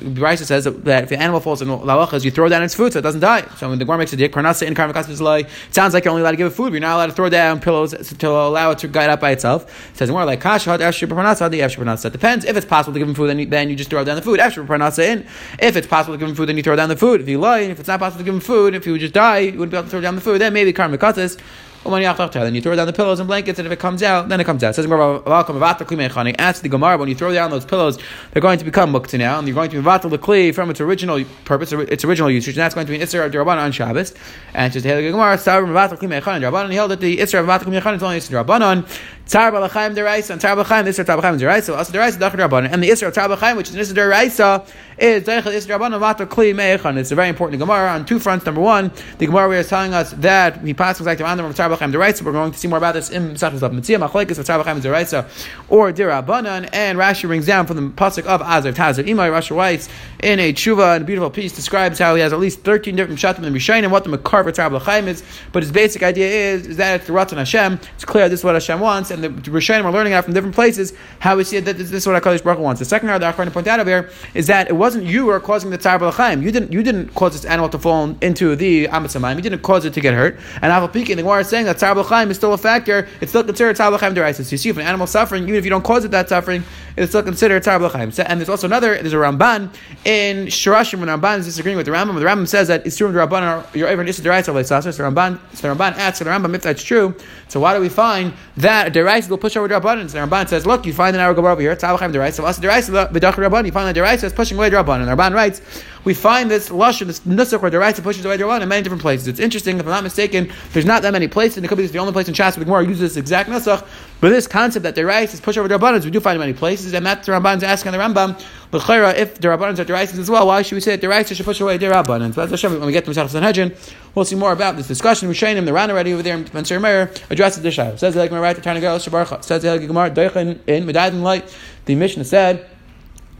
Brisa 0.00 0.44
says 0.44 0.64
that 0.64 1.02
if 1.02 1.08
the 1.08 1.18
animal 1.18 1.40
falls 1.40 1.62
in 1.62 1.68
lalachas, 1.68 2.24
you 2.24 2.30
throw 2.30 2.48
down 2.48 2.62
its 2.62 2.74
food 2.74 2.92
so 2.92 2.98
it 2.98 3.02
doesn't 3.02 3.20
die. 3.20 3.46
So 3.56 3.68
when 3.70 3.78
the 3.78 3.84
Gemara 3.84 3.98
makes 3.98 4.12
a 4.12 4.16
dik, 4.16 4.32
karnasa 4.32 4.66
in 4.66 4.74
karmakas 4.74 5.08
is 5.08 5.20
like, 5.22 5.46
it 5.46 5.74
sounds 5.74 5.94
like 5.94 6.04
you're 6.04 6.10
only 6.10 6.20
allowed 6.20 6.32
to 6.32 6.36
give 6.36 6.46
it 6.48 6.50
food, 6.50 6.66
but 6.66 6.72
you're 6.72 6.80
not 6.80 6.96
allowed 6.96 7.06
to 7.06 7.12
throw 7.12 7.30
down 7.30 7.60
pillows 7.60 7.94
to 8.18 8.28
allow 8.28 8.72
it 8.72 8.78
to 8.78 8.88
guide 8.88 9.08
up 9.08 9.20
by 9.20 9.30
itself. 9.30 9.64
It 9.92 9.96
says 9.96 10.10
more 10.10 10.24
like 10.24 10.40
kashat 10.40 10.80
after 10.80 11.06
parnasa, 11.06 11.50
the 11.50 11.62
after 11.62 11.80
parnasa. 11.82 12.12
Depends. 12.12 12.44
If 12.44 12.56
it's 12.56 12.66
possible 12.66 12.92
to 12.92 12.98
give 12.98 13.08
him 13.08 13.14
food, 13.14 13.28
then 13.28 13.38
you, 13.38 13.46
then 13.46 13.70
you 13.70 13.76
just 13.76 13.88
throw 13.88 14.04
down 14.04 14.16
the 14.16 14.22
food. 14.22 14.38
After 14.38 14.62
parnasa 14.64 15.04
in. 15.06 15.26
If 15.58 15.76
it's 15.76 15.86
possible 15.86 16.14
to 16.14 16.18
give 16.18 16.28
him 16.28 16.34
food, 16.34 16.48
then 16.48 16.56
you 16.58 16.62
throw 16.62 16.76
down 16.76 16.90
the 16.90 16.96
food. 16.96 17.22
If 17.22 17.28
you 17.28 17.38
lie, 17.38 17.60
if 17.60 17.78
it's 17.78 17.88
not 17.88 18.00
possible 18.00 18.18
to 18.18 18.24
give 18.24 18.34
him 18.34 18.40
food, 18.40 18.74
if 18.74 18.84
he 18.84 18.90
would 18.90 19.00
just 19.00 19.14
die, 19.14 19.38
you 19.38 19.58
wouldn't 19.58 19.70
be 19.70 19.76
able 19.78 19.84
to 19.84 19.90
throw 19.90 20.00
down 20.02 20.14
the 20.14 20.20
food. 20.20 20.40
Then 20.42 20.52
maybe 20.52 20.72
karmakasis. 20.74 21.38
Then 21.82 22.54
you 22.54 22.60
throw 22.60 22.76
down 22.76 22.86
the 22.86 22.92
pillows 22.92 23.20
and 23.20 23.26
blankets, 23.26 23.58
and 23.58 23.66
if 23.66 23.72
it 23.72 23.78
comes 23.78 24.02
out, 24.02 24.28
then 24.28 24.38
it 24.38 24.44
comes 24.44 24.62
out. 24.62 24.70
It 24.70 24.74
says 24.74 24.86
Ask 24.86 26.62
the 26.62 26.68
Gemara 26.68 26.98
when 26.98 27.08
you 27.08 27.14
throw 27.14 27.32
down 27.32 27.50
those 27.50 27.64
pillows, 27.64 27.98
they're 28.32 28.42
going 28.42 28.58
to 28.58 28.64
become 28.64 28.92
mukta 28.92 29.18
now, 29.18 29.38
and 29.38 29.48
you're 29.48 29.54
going 29.54 29.70
to 29.70 29.80
be 29.80 29.82
vatal 29.82 30.10
the 30.10 30.52
from 30.52 30.68
its 30.70 30.80
original 30.80 31.24
purpose, 31.44 31.72
its 31.72 32.04
original 32.04 32.30
usage, 32.30 32.56
and 32.56 32.62
that's 32.62 32.74
going 32.74 32.86
to 32.86 32.92
be 32.92 33.00
an 33.00 33.06
isra 33.06 33.26
of 33.26 33.32
Rabbanan 33.32 33.62
on 33.62 33.72
Shabbos. 33.72 34.14
And 34.52 34.72
just 34.72 34.84
the 34.84 35.10
Gemara, 35.10 35.38
Rabbanan 35.38 36.72
held 36.72 36.90
that 36.90 37.00
the 37.00 37.16
isra 37.16 37.40
of 37.40 37.46
vatal 37.46 37.96
is 37.96 38.02
only 38.02 38.18
isra 38.18 38.44
Rabbanan. 38.44 38.86
Tzar 39.30 39.52
balachayim 39.52 39.94
deraisa 39.94 40.30
and 40.30 40.40
tzar 40.40 40.56
balachayim 40.56 40.82
the 40.82 40.90
isra 40.90 41.04
balachayim 41.04 41.38
deraisa. 41.38 41.76
Also 41.78 41.92
deraisa 41.92 42.18
dachar 42.18 42.48
Rabbanan, 42.48 42.72
and 42.72 42.82
the 42.82 42.88
isra 42.88 43.06
of 43.06 43.14
tzar 43.14 43.28
balachayim, 43.28 43.56
which 43.56 43.70
is 43.72 43.88
an 43.88 43.96
deraisa, 43.96 44.66
is 44.98 45.22
deichel 45.22 45.54
isra 45.54 45.78
Rabbanan 45.78 46.00
vatal 46.00 46.26
kli 46.26 46.52
meichan. 46.52 46.96
It's 46.96 47.12
a 47.12 47.14
very 47.14 47.28
important 47.28 47.60
Gemara 47.60 47.90
on 47.90 48.04
two 48.04 48.18
fronts. 48.18 48.44
Number 48.44 48.60
one, 48.60 48.90
the 49.18 49.26
Gemara 49.26 49.48
we 49.48 49.56
is 49.58 49.68
telling 49.68 49.94
us 49.94 50.10
that 50.14 50.60
he 50.64 50.74
passes 50.74 51.06
like 51.06 51.18
the 51.18 51.22
random 51.22 51.46
of 51.46 51.54
tzar 51.54 51.70
balachayim 51.70 51.92
deraisa. 51.92 52.22
We're 52.22 52.32
going 52.32 52.50
to 52.50 52.58
see 52.58 52.66
more 52.66 52.78
about 52.78 52.94
this 52.94 53.10
in 53.10 53.34
Masechus 53.34 53.62
of 53.62 53.70
Mitzia. 53.70 54.04
Machlekes 54.04 54.36
of 54.36 54.46
tzar 54.46 54.64
balachayim 54.64 54.80
deraisa 54.80 55.28
or 55.68 55.92
dirabanan, 55.92 56.68
and 56.72 56.98
Rashi 56.98 57.28
brings 57.28 57.46
down 57.46 57.68
from 57.68 57.76
the 57.76 57.82
pasuk 57.82 58.26
of 58.26 58.42
Azar 58.42 58.72
Tazar 58.72 59.04
Imai. 59.04 59.30
Rashi 59.30 59.54
writes 59.54 59.88
in 60.24 60.40
a 60.40 60.52
tshuva 60.52 60.96
and 60.96 61.02
a 61.02 61.06
beautiful 61.06 61.30
piece 61.30 61.52
describes 61.52 62.00
how 62.00 62.16
he 62.16 62.20
has 62.20 62.32
at 62.32 62.40
least 62.40 62.64
thirteen 62.64 62.96
different 62.96 63.20
shatim 63.20 63.44
and 63.44 63.54
rishayin 63.54 63.84
and 63.84 63.92
what 63.92 64.02
the 64.02 64.10
makar 64.10 64.42
for 64.42 64.50
tzar 64.50 64.70
balachayim 64.70 65.06
is. 65.06 65.22
But 65.52 65.62
his 65.62 65.70
basic 65.70 66.02
idea 66.02 66.26
is, 66.26 66.66
is 66.66 66.76
that 66.78 66.96
it's 66.96 67.06
the 67.06 67.12
Ratan 67.12 67.38
Hashem. 67.38 67.78
It's 67.94 68.04
clear 68.04 68.28
this 68.28 68.40
is 68.40 68.44
what 68.44 68.56
Hashem 68.56 68.80
wants, 68.80 69.12
and 69.12 69.19
the 69.20 69.28
rishayin 69.50 69.84
are 69.84 69.92
learning 69.92 70.12
out 70.12 70.24
from 70.24 70.34
different 70.34 70.54
places 70.54 70.92
how 71.18 71.36
we 71.36 71.44
see 71.44 71.60
that 71.60 71.76
this, 71.76 71.92
is 71.92 72.06
what 72.06 72.22
HaKadosh 72.22 72.42
Baruch 72.42 72.58
Hu 72.58 72.64
wants. 72.64 72.78
The 72.78 72.84
second 72.84 73.08
part 73.08 73.20
that 73.20 73.38
I'm 73.38 73.46
to 73.46 73.50
point 73.52 73.66
out 73.66 73.80
over 73.80 73.90
here 73.90 74.10
is 74.34 74.46
that 74.46 74.68
it 74.68 74.74
wasn't 74.74 75.04
you 75.04 75.22
who 75.22 75.28
are 75.30 75.40
causing 75.40 75.70
the 75.70 75.78
tzar 75.78 75.98
b'lachaim. 75.98 76.42
You 76.42 76.50
didn't 76.50 76.72
you 76.72 76.82
didn't 76.82 77.14
cause 77.14 77.32
this 77.32 77.44
animal 77.44 77.68
to 77.70 77.78
fall 77.78 78.16
into 78.20 78.56
the 78.56 78.86
amatzamayim. 78.86 79.36
You 79.36 79.42
didn't 79.42 79.62
cause 79.62 79.84
it 79.84 79.94
to 79.94 80.00
get 80.00 80.14
hurt. 80.14 80.38
And 80.62 80.72
Aval 80.72 80.92
Piki, 80.92 81.08
the 81.08 81.22
Gemara 81.22 81.40
is 81.40 81.48
saying 81.48 81.66
that 81.66 81.76
tzar 81.76 81.94
b'lachaim 81.94 82.30
is 82.30 82.36
still 82.36 82.52
a 82.52 82.58
factor. 82.58 83.08
It's 83.20 83.30
still 83.30 83.44
considered 83.44 83.76
tzar 83.76 83.90
b'lachaim 83.90 84.14
deraisis. 84.14 84.44
So 84.44 84.52
you 84.52 84.58
see, 84.58 84.68
if 84.68 84.76
an 84.76 84.86
animal 84.86 85.06
suffering, 85.06 85.44
even 85.44 85.56
if 85.56 85.64
you 85.64 85.70
don't 85.70 85.84
cause 85.84 86.04
it 86.04 86.10
that 86.10 86.28
suffering, 86.28 86.64
it's 86.96 87.10
still 87.10 87.22
considered 87.22 87.62
tzar 87.62 87.78
b'lachaim. 87.78 88.24
And 88.26 88.40
there's 88.40 88.48
also 88.48 88.66
another. 88.66 88.94
There's 88.94 89.12
a 89.12 89.16
Ramban 89.16 89.74
in 90.04 90.46
Shorashim 90.46 91.00
when 91.00 91.08
Ramban 91.08 91.38
is 91.38 91.46
disagreeing 91.46 91.76
with 91.76 91.86
the 91.86 91.92
Rambam. 91.92 92.14
The 92.14 92.24
Rambam 92.24 92.48
says 92.48 92.68
that 92.68 92.84
the 92.84 92.90
Rabban 92.90 93.74
you're 93.74 93.88
over 93.88 94.02
an 94.02 94.08
issa 94.08 94.22
deraisis 94.22 94.48
of 94.48 94.66
So 94.66 94.98
the 94.98 95.02
Ramban 95.02 95.92
asks 95.96 96.18
the 96.18 96.24
Rambam 96.24 96.54
if 96.54 96.62
that's 96.62 96.82
true. 96.82 97.14
So 97.48 97.60
why 97.60 97.74
do 97.74 97.80
we 97.80 97.88
find 97.88 98.32
that 98.56 98.92
deraisis 99.10 99.28
will 99.28 99.38
push 99.38 99.56
over 99.56 99.68
the 99.68 99.74
Rabban? 99.74 100.00
And 100.00 100.10
the 100.10 100.18
Ramban 100.18 100.48
says, 100.48 100.66
look, 100.66 100.86
you 100.86 100.92
find 100.92 101.14
an 101.14 101.20
hour 101.20 101.34
go 101.34 101.46
over 101.46 101.60
here. 101.60 101.72
It's 101.72 101.82
deraisis. 101.82 102.34
So 102.34 102.44
also 102.44 102.62
deraisis 102.62 103.10
b'dachar 103.10 103.48
Rabban. 103.48 103.66
You 103.66 103.72
find 103.72 103.94
that 103.94 104.00
deraisis 104.00 104.24
is 104.24 104.32
pushing 104.32 104.56
away 104.56 104.70
the 104.70 104.76
Rabban. 104.76 105.00
And 105.00 105.08
the 105.08 105.12
Ramban 105.12 105.34
writes 105.34 105.60
we 106.04 106.14
find 106.14 106.50
this 106.50 106.70
lashon, 106.70 107.06
this 107.06 107.20
nusach 107.20 107.60
where 107.60 107.70
the 107.70 107.78
right 107.78 107.94
pushes 108.02 108.24
away 108.24 108.36
the 108.36 108.48
in 108.48 108.68
many 108.68 108.82
different 108.82 109.02
places. 109.02 109.28
It's 109.28 109.40
interesting, 109.40 109.78
if 109.78 109.84
I'm 109.84 109.90
not 109.90 110.02
mistaken, 110.02 110.50
there's 110.72 110.86
not 110.86 111.02
that 111.02 111.12
many 111.12 111.28
places, 111.28 111.58
and 111.58 111.66
it 111.66 111.68
could 111.68 111.78
be 111.78 111.86
the 111.86 111.98
only 111.98 112.12
place 112.12 112.28
in 112.28 112.34
Shas 112.34 112.56
where 112.56 112.60
the 112.60 112.64
Gemara 112.64 112.86
uses 112.86 113.14
this 113.14 113.16
exact 113.16 113.50
nusach. 113.50 113.86
But 114.20 114.30
this 114.30 114.46
concept 114.46 114.82
that 114.84 114.94
the 114.94 115.04
right 115.04 115.32
is 115.32 115.40
pushed 115.40 115.58
over 115.58 115.68
the 115.68 115.78
Rabbanans, 115.78 116.04
we 116.04 116.10
do 116.10 116.20
find 116.20 116.36
in 116.36 116.40
many 116.40 116.52
places, 116.52 116.92
and 116.92 117.04
that's 117.04 117.26
the 117.26 117.32
Ramban's 117.32 117.62
asking 117.62 117.92
the 117.92 117.98
Rambam, 117.98 118.38
if 118.72 119.34
the 119.34 119.48
Rabbanans 119.48 119.78
are 119.78 119.84
the 119.84 119.92
right 119.92 120.14
as 120.14 120.30
well, 120.30 120.46
why 120.46 120.62
should 120.62 120.76
we 120.76 120.80
say 120.80 120.92
that 120.92 121.00
the 121.00 121.08
right 121.08 121.26
should 121.26 121.44
push 121.44 121.60
away 121.60 121.76
the 121.76 121.86
Rabbanans? 121.86 122.34
But 122.34 122.50
Hashem, 122.50 122.72
when 122.72 122.86
we 122.86 122.92
get 122.92 123.04
to 123.06 123.10
Masach 123.10 123.28
Sanhedrin, 123.28 123.74
we'll 124.14 124.24
see 124.24 124.36
more 124.36 124.52
about 124.52 124.76
this 124.76 124.86
discussion. 124.86 125.28
We're 125.28 125.34
showing 125.34 125.56
him 125.56 125.64
the 125.64 125.72
Ran 125.72 125.90
already 125.90 126.12
over 126.12 126.22
there 126.22 126.36
in 126.36 126.48
Mansur 126.52 126.78
Meir 126.78 127.10
addresses 127.30 127.62
the 127.62 127.70
Shah. 127.70 127.96
Says 127.96 128.14
like 128.14 128.30
my 128.30 128.38
right. 128.38 128.56
Says 128.56 129.64
like 129.64 129.86
Gemara, 129.86 130.08
in 130.08 130.86
Medayim 130.86 131.22
Light. 131.22 131.52
The 131.86 131.94
Mishnah 131.94 132.24
said, 132.24 132.68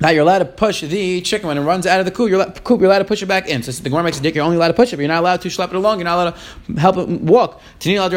now 0.00 0.08
you're 0.08 0.22
allowed 0.22 0.38
to 0.38 0.46
push 0.46 0.80
the 0.80 1.20
chicken 1.20 1.46
when 1.46 1.58
it 1.58 1.60
runs 1.60 1.86
out 1.86 2.00
of 2.00 2.06
the 2.06 2.10
coop. 2.10 2.30
You're, 2.30 2.46
coop, 2.46 2.80
you're 2.80 2.88
allowed 2.88 3.00
to 3.00 3.04
push 3.04 3.22
it 3.22 3.26
back 3.26 3.48
in. 3.48 3.62
So 3.62 3.70
the 3.70 3.90
Gemara 3.90 4.04
makes 4.04 4.18
a 4.18 4.22
dick. 4.22 4.34
You're 4.34 4.44
only 4.44 4.56
allowed 4.56 4.68
to 4.68 4.74
push 4.74 4.94
it. 4.94 4.96
But 4.96 5.02
you're 5.02 5.08
not 5.08 5.20
allowed 5.20 5.42
to 5.42 5.48
schlep 5.48 5.68
it 5.68 5.74
along. 5.74 5.98
You're 5.98 6.06
not 6.06 6.14
allowed 6.14 6.36
to 6.68 6.80
help 6.80 6.96
it 6.96 7.06
walk. 7.20 7.60
You're 7.82 7.98
allowed 7.98 8.12
to 8.12 8.16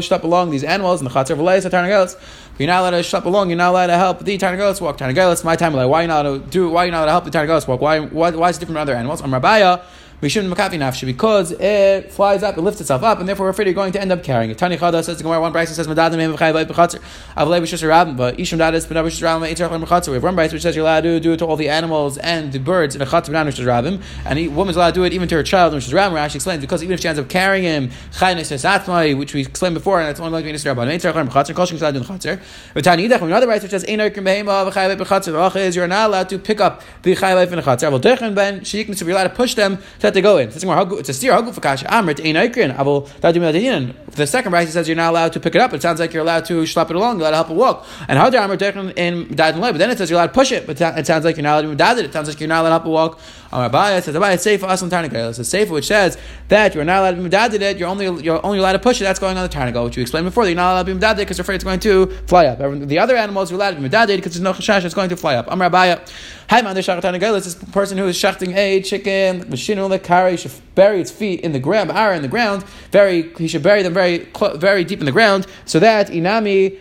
schlep 0.00 0.22
along 0.22 0.50
these 0.50 0.64
animals 0.64 1.02
and 1.02 1.10
the 1.10 1.14
chatzar 1.14 1.36
v'leis 1.36 2.16
You're 2.58 2.66
not 2.66 2.80
allowed 2.80 2.90
to 2.92 2.96
schlep 3.00 3.26
along. 3.26 3.50
You're 3.50 3.58
not 3.58 3.72
allowed 3.72 3.88
to 3.88 3.98
help 3.98 4.24
the 4.24 4.38
tarnagolas 4.38 4.80
walk. 4.80 4.96
Tarnagolas, 4.96 5.44
my 5.44 5.56
time. 5.56 5.74
Why 5.74 5.82
are 5.82 6.02
you 6.02 6.08
not 6.08 6.24
allowed 6.24 6.44
to 6.44 6.50
do? 6.50 6.70
Why 6.70 6.84
are 6.84 6.86
you 6.86 6.92
not 6.92 7.00
allowed 7.00 7.06
to 7.06 7.12
help 7.12 7.24
the 7.24 7.30
tarnagolas 7.30 7.68
walk? 7.68 7.82
Why? 7.82 8.00
Why, 8.00 8.30
why 8.30 8.48
is 8.48 8.56
it 8.56 8.60
different 8.60 8.76
from 8.76 8.82
other 8.82 8.94
animals? 8.94 9.20
I'm 9.20 9.32
Rabaya. 9.32 9.82
Rishon 10.20 10.52
Makafi 10.52 10.72
Nafshi, 10.72 11.06
because 11.06 11.52
it 11.52 12.10
flies 12.10 12.42
up, 12.42 12.58
it 12.58 12.60
lifts 12.62 12.80
itself 12.80 13.04
up, 13.04 13.20
and 13.20 13.28
therefore 13.28 13.46
we're 13.46 13.50
afraid 13.50 13.68
you're 13.68 13.74
going 13.74 13.92
to 13.92 14.00
end 14.00 14.10
up 14.10 14.24
carrying 14.24 14.50
it. 14.50 14.58
Tani 14.58 14.76
Chada 14.76 15.04
says 15.04 15.16
the 15.16 15.22
Gemara, 15.22 15.40
one 15.40 15.52
Braisa 15.52 15.68
says, 15.68 15.86
Madadim 15.86 16.16
Mem 16.16 16.34
V'chai 16.34 16.52
V'chai 16.52 16.66
V'chatzer, 16.66 17.00
Avlei 17.36 17.62
B'shus 17.62 17.88
Rabim, 17.88 18.16
but 18.16 18.40
Isham 18.40 18.58
Dad 18.58 18.74
is 18.74 18.84
B'nav 18.84 19.04
B'shus 19.04 19.22
Rabim, 19.22 19.48
Eitzar 19.48 19.68
Chlam 19.68 19.84
V'chatzer. 19.84 20.08
We 20.08 20.14
have 20.14 20.24
one 20.24 20.34
Braisa 20.34 20.54
which 20.54 20.62
says 20.62 20.74
you're 20.74 20.84
allowed 20.84 21.02
to 21.02 21.20
do 21.20 21.34
it 21.34 21.36
to 21.36 21.46
all 21.46 21.54
the 21.54 21.68
animals 21.68 22.18
and 22.18 22.50
the 22.50 22.58
birds 22.58 22.96
in 22.96 23.00
a 23.00 23.06
Chatzer 23.06 23.28
B'nav 23.28 23.46
B'shus 23.46 23.64
Rabim, 23.64 24.02
and 24.26 24.40
a 24.40 24.48
woman's 24.48 24.76
allowed 24.76 24.94
to 24.94 24.94
do 24.94 25.04
it 25.04 25.12
even 25.12 25.28
to 25.28 25.36
her 25.36 25.44
child, 25.44 25.72
which 25.72 25.86
is 25.86 25.92
Rabim, 25.92 26.10
where 26.10 26.20
actually 26.20 26.38
explains, 26.38 26.62
because 26.62 26.82
even 26.82 26.94
if 26.94 27.00
she 27.00 27.06
ends 27.06 27.20
up 27.20 27.28
carrying 27.28 27.62
him, 27.62 27.90
Chai 28.18 28.34
Neses 28.34 28.68
Atmai, 28.68 29.16
which 29.16 29.34
we 29.34 29.42
explained 29.42 29.74
before, 29.74 30.00
and 30.00 30.08
that's 30.08 30.18
only 30.18 30.42
going 30.42 30.52
to 30.52 30.64
be 30.64 30.68
Nisra 30.68 30.74
Rabim, 30.74 30.98
Eitzar 30.98 31.12
Chlam 31.12 31.28
V'chatzer, 31.28 31.54
Kol 31.54 31.66
Shem 31.66 31.78
Tzad 31.78 31.94
in 31.94 32.40
But 32.74 32.82
Tani 32.82 33.08
Yidach, 33.08 33.22
another 33.22 33.46
Bryce 33.46 33.62
which 33.62 33.70
says, 33.70 33.84
Ein 33.84 34.00
Oikim 34.00 34.24
Behema 34.24 34.64
the 34.64 35.32
Lach 35.32 35.54
is 35.54 35.76
you're 35.76 35.86
not 35.86 36.08
allowed 36.08 36.28
to 36.28 36.40
pick 36.40 36.60
up 36.60 36.82
the 37.02 37.14
Chai 37.14 37.34
Life 37.34 37.50
in 37.52 37.56
the 37.56 37.62
Chatzer. 37.62 37.88
Avol 37.88 38.00
Techen 38.00 38.34
Ben, 38.34 38.64
Sheik 38.64 38.88
you're 38.88 39.10
allowed 39.10 39.24
to 39.24 39.30
push 39.30 39.54
them 39.54 39.78
so 40.00 40.07
that 40.08 40.14
they 40.14 40.22
go 40.22 40.38
in. 40.38 40.48
It's 40.48 40.56
a 40.56 41.12
steer, 41.12 41.32
Hagu 41.32 41.52
Fakash 41.52 41.84
Amrit 41.84 42.18
Ein 42.24 42.34
Aikrin, 42.34 42.74
Avol 42.74 43.06
Dadim 43.20 43.94
The 44.12 44.26
second 44.26 44.52
Braisa 44.52 44.68
says 44.68 44.88
you're 44.88 44.96
not 44.96 45.10
allowed 45.10 45.34
to 45.34 45.40
pick 45.40 45.54
it 45.54 45.60
up. 45.60 45.74
It 45.74 45.82
sounds 45.82 46.00
like 46.00 46.14
you're 46.14 46.22
allowed 46.22 46.46
to 46.46 46.64
slap 46.66 46.90
it 46.90 46.96
along, 46.96 47.18
you're 47.18 47.28
allowed 47.28 47.42
to 47.42 47.48
help 47.48 47.50
it 47.50 47.56
walk. 47.56 47.86
And 48.08 48.18
Hadar 48.18 48.48
Amrit 48.48 48.96
in 48.96 49.26
Dadin 49.26 49.60
But 49.60 49.78
then 49.78 49.90
it 49.90 49.98
says 49.98 50.08
you're 50.08 50.18
allowed 50.18 50.28
to 50.28 50.32
push 50.32 50.50
it, 50.50 50.66
but 50.66 50.80
it 50.80 51.06
sounds 51.06 51.24
like 51.24 51.36
you're 51.36 51.42
not 51.42 51.62
allowed 51.62 51.70
to 51.70 51.76
dad 51.76 51.98
it. 51.98 52.06
It 52.06 52.12
sounds 52.12 52.28
like 52.28 52.40
you're 52.40 52.48
not 52.48 52.62
allowed 52.62 52.78
to 52.78 52.84
help 52.84 52.86
it 52.86 52.90
walk. 52.90 53.20
Abaye 53.50 54.02
says 54.02 54.14
Abaye 54.14 54.34
it's 54.34 54.42
safe 54.42 54.60
for 54.60 54.66
us 54.66 54.82
on 54.82 54.90
Tarnagal. 54.90 55.30
It's 55.30 55.38
a 55.38 55.44
safe 55.44 55.70
which 55.70 55.86
says 55.86 56.18
that 56.48 56.74
you're 56.74 56.84
not 56.84 57.00
allowed 57.00 57.30
to 57.30 57.56
be 57.56 57.64
it, 57.64 57.78
you're 57.78 57.88
only 57.88 58.22
you're 58.22 58.44
only 58.44 58.58
allowed 58.58 58.72
to 58.72 58.78
push 58.78 59.00
it, 59.00 59.04
that's 59.04 59.18
going 59.18 59.36
on 59.36 59.48
the 59.48 59.54
Tarnagal, 59.54 59.84
which 59.84 59.96
you 59.96 60.02
explained 60.02 60.26
before, 60.26 60.44
that 60.44 60.50
you're 60.50 60.56
not 60.56 60.72
allowed 60.72 60.86
to 60.86 60.94
be 60.94 61.00
dad 61.00 61.16
because 61.16 61.38
you're 61.38 61.42
afraid 61.42 61.56
it's 61.56 61.64
going 61.64 61.80
to 61.80 62.06
fly 62.26 62.46
up. 62.46 62.58
The 62.58 62.98
other 62.98 63.16
animals 63.16 63.50
you're 63.50 63.58
allowed 63.58 63.76
to 63.76 63.80
be 63.80 63.88
dad 63.88 64.08
because 64.08 64.32
there's 64.32 64.42
no 64.42 64.52
chashash, 64.52 64.84
it's 64.84 64.94
going 64.94 65.08
to 65.08 65.16
fly 65.16 65.36
up. 65.36 65.46
Amar 65.48 65.70
Abaye. 65.70 66.08
Hi, 66.50 66.62
man, 66.62 66.74
this 66.74 66.86
person 66.86 67.98
who 67.98 68.06
is 68.06 68.16
shachting 68.16 68.56
a 68.56 68.80
chicken, 68.80 69.50
machine 69.50 69.76
the 69.90 69.98
carry, 69.98 70.34
should 70.38 70.50
bury 70.74 70.98
its 70.98 71.10
feet 71.10 71.40
in 71.42 71.52
the 71.52 71.58
ground, 71.58 71.90
are 71.90 72.14
in 72.14 72.22
the 72.22 72.28
ground, 72.28 72.64
very, 72.90 73.34
he 73.34 73.46
should 73.46 73.62
bury 73.62 73.82
them 73.82 73.92
very, 73.92 74.26
very 74.54 74.82
deep 74.82 75.00
in 75.00 75.04
the 75.04 75.12
ground, 75.12 75.46
so 75.66 75.78
that 75.78 76.08
inami 76.08 76.78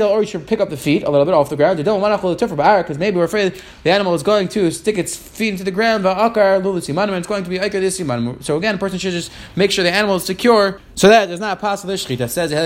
or 0.00 0.20
he 0.22 0.26
should 0.26 0.46
pick 0.46 0.58
up 0.58 0.70
the 0.70 0.76
feet 0.78 1.02
a 1.02 1.10
little 1.10 1.26
bit 1.26 1.34
off 1.34 1.50
the 1.50 1.56
ground. 1.56 1.76
Because 1.76 2.98
maybe 2.98 3.18
we're 3.18 3.24
afraid 3.24 3.60
the 3.82 3.90
animal 3.90 4.14
is 4.14 4.22
going 4.22 4.48
to 4.48 4.70
stick 4.70 4.96
its 4.96 5.14
feet 5.16 5.50
into 5.50 5.64
the 5.64 5.70
ground, 5.70 6.02
and 6.10 7.16
it's 7.16 7.26
going 7.26 7.44
to 7.44 7.50
be 7.50 7.58
aikar 7.58 7.80
this 7.80 7.96
So 8.44 8.56
again, 8.56 8.74
a 8.74 8.78
person 8.78 8.98
should 8.98 9.12
just 9.12 9.30
make 9.56 9.70
sure 9.70 9.82
the 9.84 9.92
animal 9.92 10.16
is 10.16 10.24
secure, 10.24 10.80
so 10.94 11.08
that 11.08 11.26
there's 11.26 11.40
not 11.40 11.58
a 11.58 11.60
possible 11.60 11.92
shchita. 11.94 12.28
Says 12.28 12.50
you're 12.50 12.60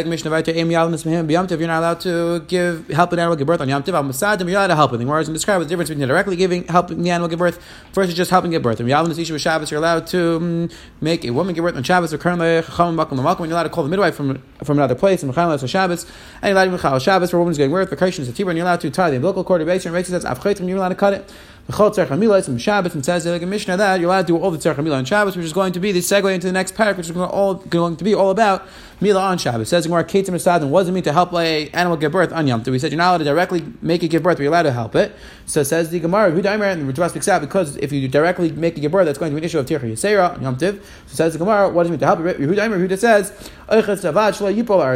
not 1.66 1.78
allowed 1.78 2.00
to 2.00 2.40
give 2.40 2.88
help 2.88 3.12
an 3.12 3.18
animal 3.18 3.37
give 3.37 3.46
birth 3.46 3.61
on 3.61 3.68
Yom 3.68 3.83
Tiv. 3.83 3.94
You're 3.94 3.98
not 3.98 4.09
allowed 4.09 4.66
to 4.68 4.74
help 4.74 4.92
it. 4.92 4.96
The 4.98 5.04
Gemara 5.04 5.20
doesn't 5.20 5.35
describe 5.35 5.61
the 5.61 5.66
difference 5.66 5.88
between 5.90 6.07
directly 6.07 6.37
giving 6.37 6.64
helping 6.66 7.02
the 7.02 7.11
animal 7.11 7.28
give 7.28 7.38
birth 7.38 7.59
versus 7.92 8.14
just 8.14 8.30
helping 8.30 8.50
give 8.50 8.62
birth. 8.62 8.80
And 8.80 8.88
Yavin 8.88 9.16
Isha 9.16 9.38
Shabbos, 9.38 9.70
you're 9.70 9.78
allowed 9.78 10.07
to 10.09 10.37
um, 10.37 10.70
make 11.00 11.24
a 11.24 11.30
woman 11.30 11.54
give 11.54 11.64
birth 11.64 11.76
on 11.76 11.83
Shabbos 11.83 12.12
or 12.12 12.18
currently 12.18 12.62
Chacham 12.62 12.96
Makom 12.96 13.18
Makom. 13.18 13.40
You're 13.40 13.52
allowed 13.52 13.64
to 13.64 13.70
call 13.70 13.85
the 13.85 13.90
midwife 13.90 14.14
from 14.14 14.42
from 14.62 14.78
another 14.78 14.94
place 14.94 15.22
and 15.22 15.33
Chacham 15.33 15.50
on 15.50 15.59
Shabbos. 15.59 16.04
And 16.42 16.50
you're 16.50 16.59
allowed 16.59 16.76
to 16.76 16.83
Chacham 16.83 16.98
Shabbos 17.00 17.30
for 17.30 17.37
a 17.37 17.40
woman's 17.40 17.59
giving 17.59 17.72
birth. 17.72 17.96
Christian 17.96 18.22
is 18.22 18.28
a 18.28 18.33
Tibur, 18.33 18.50
and 18.50 18.59
you're 18.59 18.66
allowed 18.66 18.80
to 18.83 18.90
tie 18.90 19.11
the 19.11 19.16
umbilical 19.16 19.44
cord 19.44 19.62
of 19.62 19.68
Beiser. 19.68 19.87
And 19.87 19.94
Beiser 19.94 20.07
says 20.07 20.24
you're 20.68 20.76
allowed 20.76 20.90
to 20.90 20.94
cut 20.94 21.14
it. 21.14 21.33
The 21.66 21.72
Chol 21.72 21.94
Tzarech 21.94 22.09
Hamila 22.09 22.44
from 22.44 22.59
Shabbos 22.59 22.94
and 22.94 23.03
says 23.03 23.24
like 23.24 23.40
a 23.40 23.46
Mishnah 23.46 23.79
that 23.79 23.98
you're 23.98 24.11
allowed 24.11 24.27
to 24.27 24.35
do 24.35 24.37
all 24.37 24.50
the 24.50 24.59
Tzarech 24.59 24.74
Hamila 24.74 24.98
on 24.98 25.07
Shabbos, 25.07 25.35
which 25.35 25.46
is 25.46 25.55
going 25.55 25.72
to 25.72 25.81
be 25.81 25.92
the 25.92 26.00
segue 26.00 26.35
into 26.35 26.46
the 26.46 26.53
next 26.53 26.74
paragraph, 26.74 26.98
which 26.98 27.07
is 27.07 27.12
going, 27.12 27.31
all, 27.31 27.55
going 27.55 27.96
to 27.96 28.05
be 28.05 28.12
all 28.12 28.29
about 28.29 28.68
Mila 29.00 29.22
on 29.22 29.38
Shabbos. 29.38 29.70
Says 29.70 29.87
Gemara 29.87 30.05
Ketim 30.05 30.35
Esadin 30.35 30.68
wasn't 30.68 30.94
mean 30.94 31.05
to 31.05 31.12
help 31.14 31.33
a 31.33 31.70
animal 31.70 31.96
give 31.96 32.12
birth 32.12 32.35
on 32.35 32.46
Yom 32.46 32.62
Tov. 32.62 32.72
We 32.72 32.79
said 32.79 32.92
you're 32.92 32.98
not 32.98 33.12
allowed 33.12 33.18
to 33.18 33.24
directly 33.24 33.64
make 33.81 34.03
it 34.03 34.09
give 34.09 34.22
birth, 34.22 34.37
but 34.37 34.42
you're 34.42 34.53
allowed 34.53 34.64
to 34.64 34.72
help 34.72 34.94
it. 34.94 35.16
So 35.46 35.62
says 35.62 35.88
the 35.88 36.00
Gemara 36.00 36.33
Hudaimer 36.33 36.70
and 36.70 36.87
the 36.87 36.92
Ritva 36.92 37.09
speaks 37.09 37.29
out 37.29 37.40
because 37.40 37.79
if 37.79 37.92
you 37.92 38.09
directly 38.09 38.53
make 38.53 38.77
it 38.77 38.83
give 38.83 38.92
birth, 38.92 39.07
that's 39.07 39.16
going 39.16 39.31
to 39.31 39.35
be 39.35 39.38
an 39.38 39.44
issue 39.44 39.59
of 39.59 39.64
Tircha 39.64 39.90
Yisera 39.90 40.35
on 40.35 40.42
Yom 40.42 40.57
Tov. 40.57 40.83
So 41.07 41.14
says 41.14 41.33
the 41.33 41.38
Gemara, 41.38 41.70
what 41.70 41.85
does 41.85 41.88
it 41.88 41.92
mean 41.92 42.00
to 42.00 42.07
help 42.07 42.20
it? 42.20 42.38
Hudaimer 42.40 42.87
Huda 42.87 42.98
says 42.98 43.33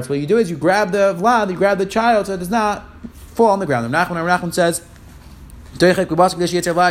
What 0.08 0.18
you 0.20 0.26
do 0.26 0.36
is 0.36 0.50
you 0.50 0.56
grab 0.58 0.92
the 0.92 1.14
vlad, 1.14 1.50
you 1.50 1.56
grab 1.56 1.78
the 1.78 1.86
child, 1.86 2.26
so 2.26 2.34
it 2.34 2.38
does 2.40 2.50
not 2.50 2.84
fall 3.38 3.50
on 3.50 3.58
the 3.58 3.66
ground. 3.66 3.90
Nachman 3.94 4.16
Nachman 4.16 4.52
says 4.52 4.82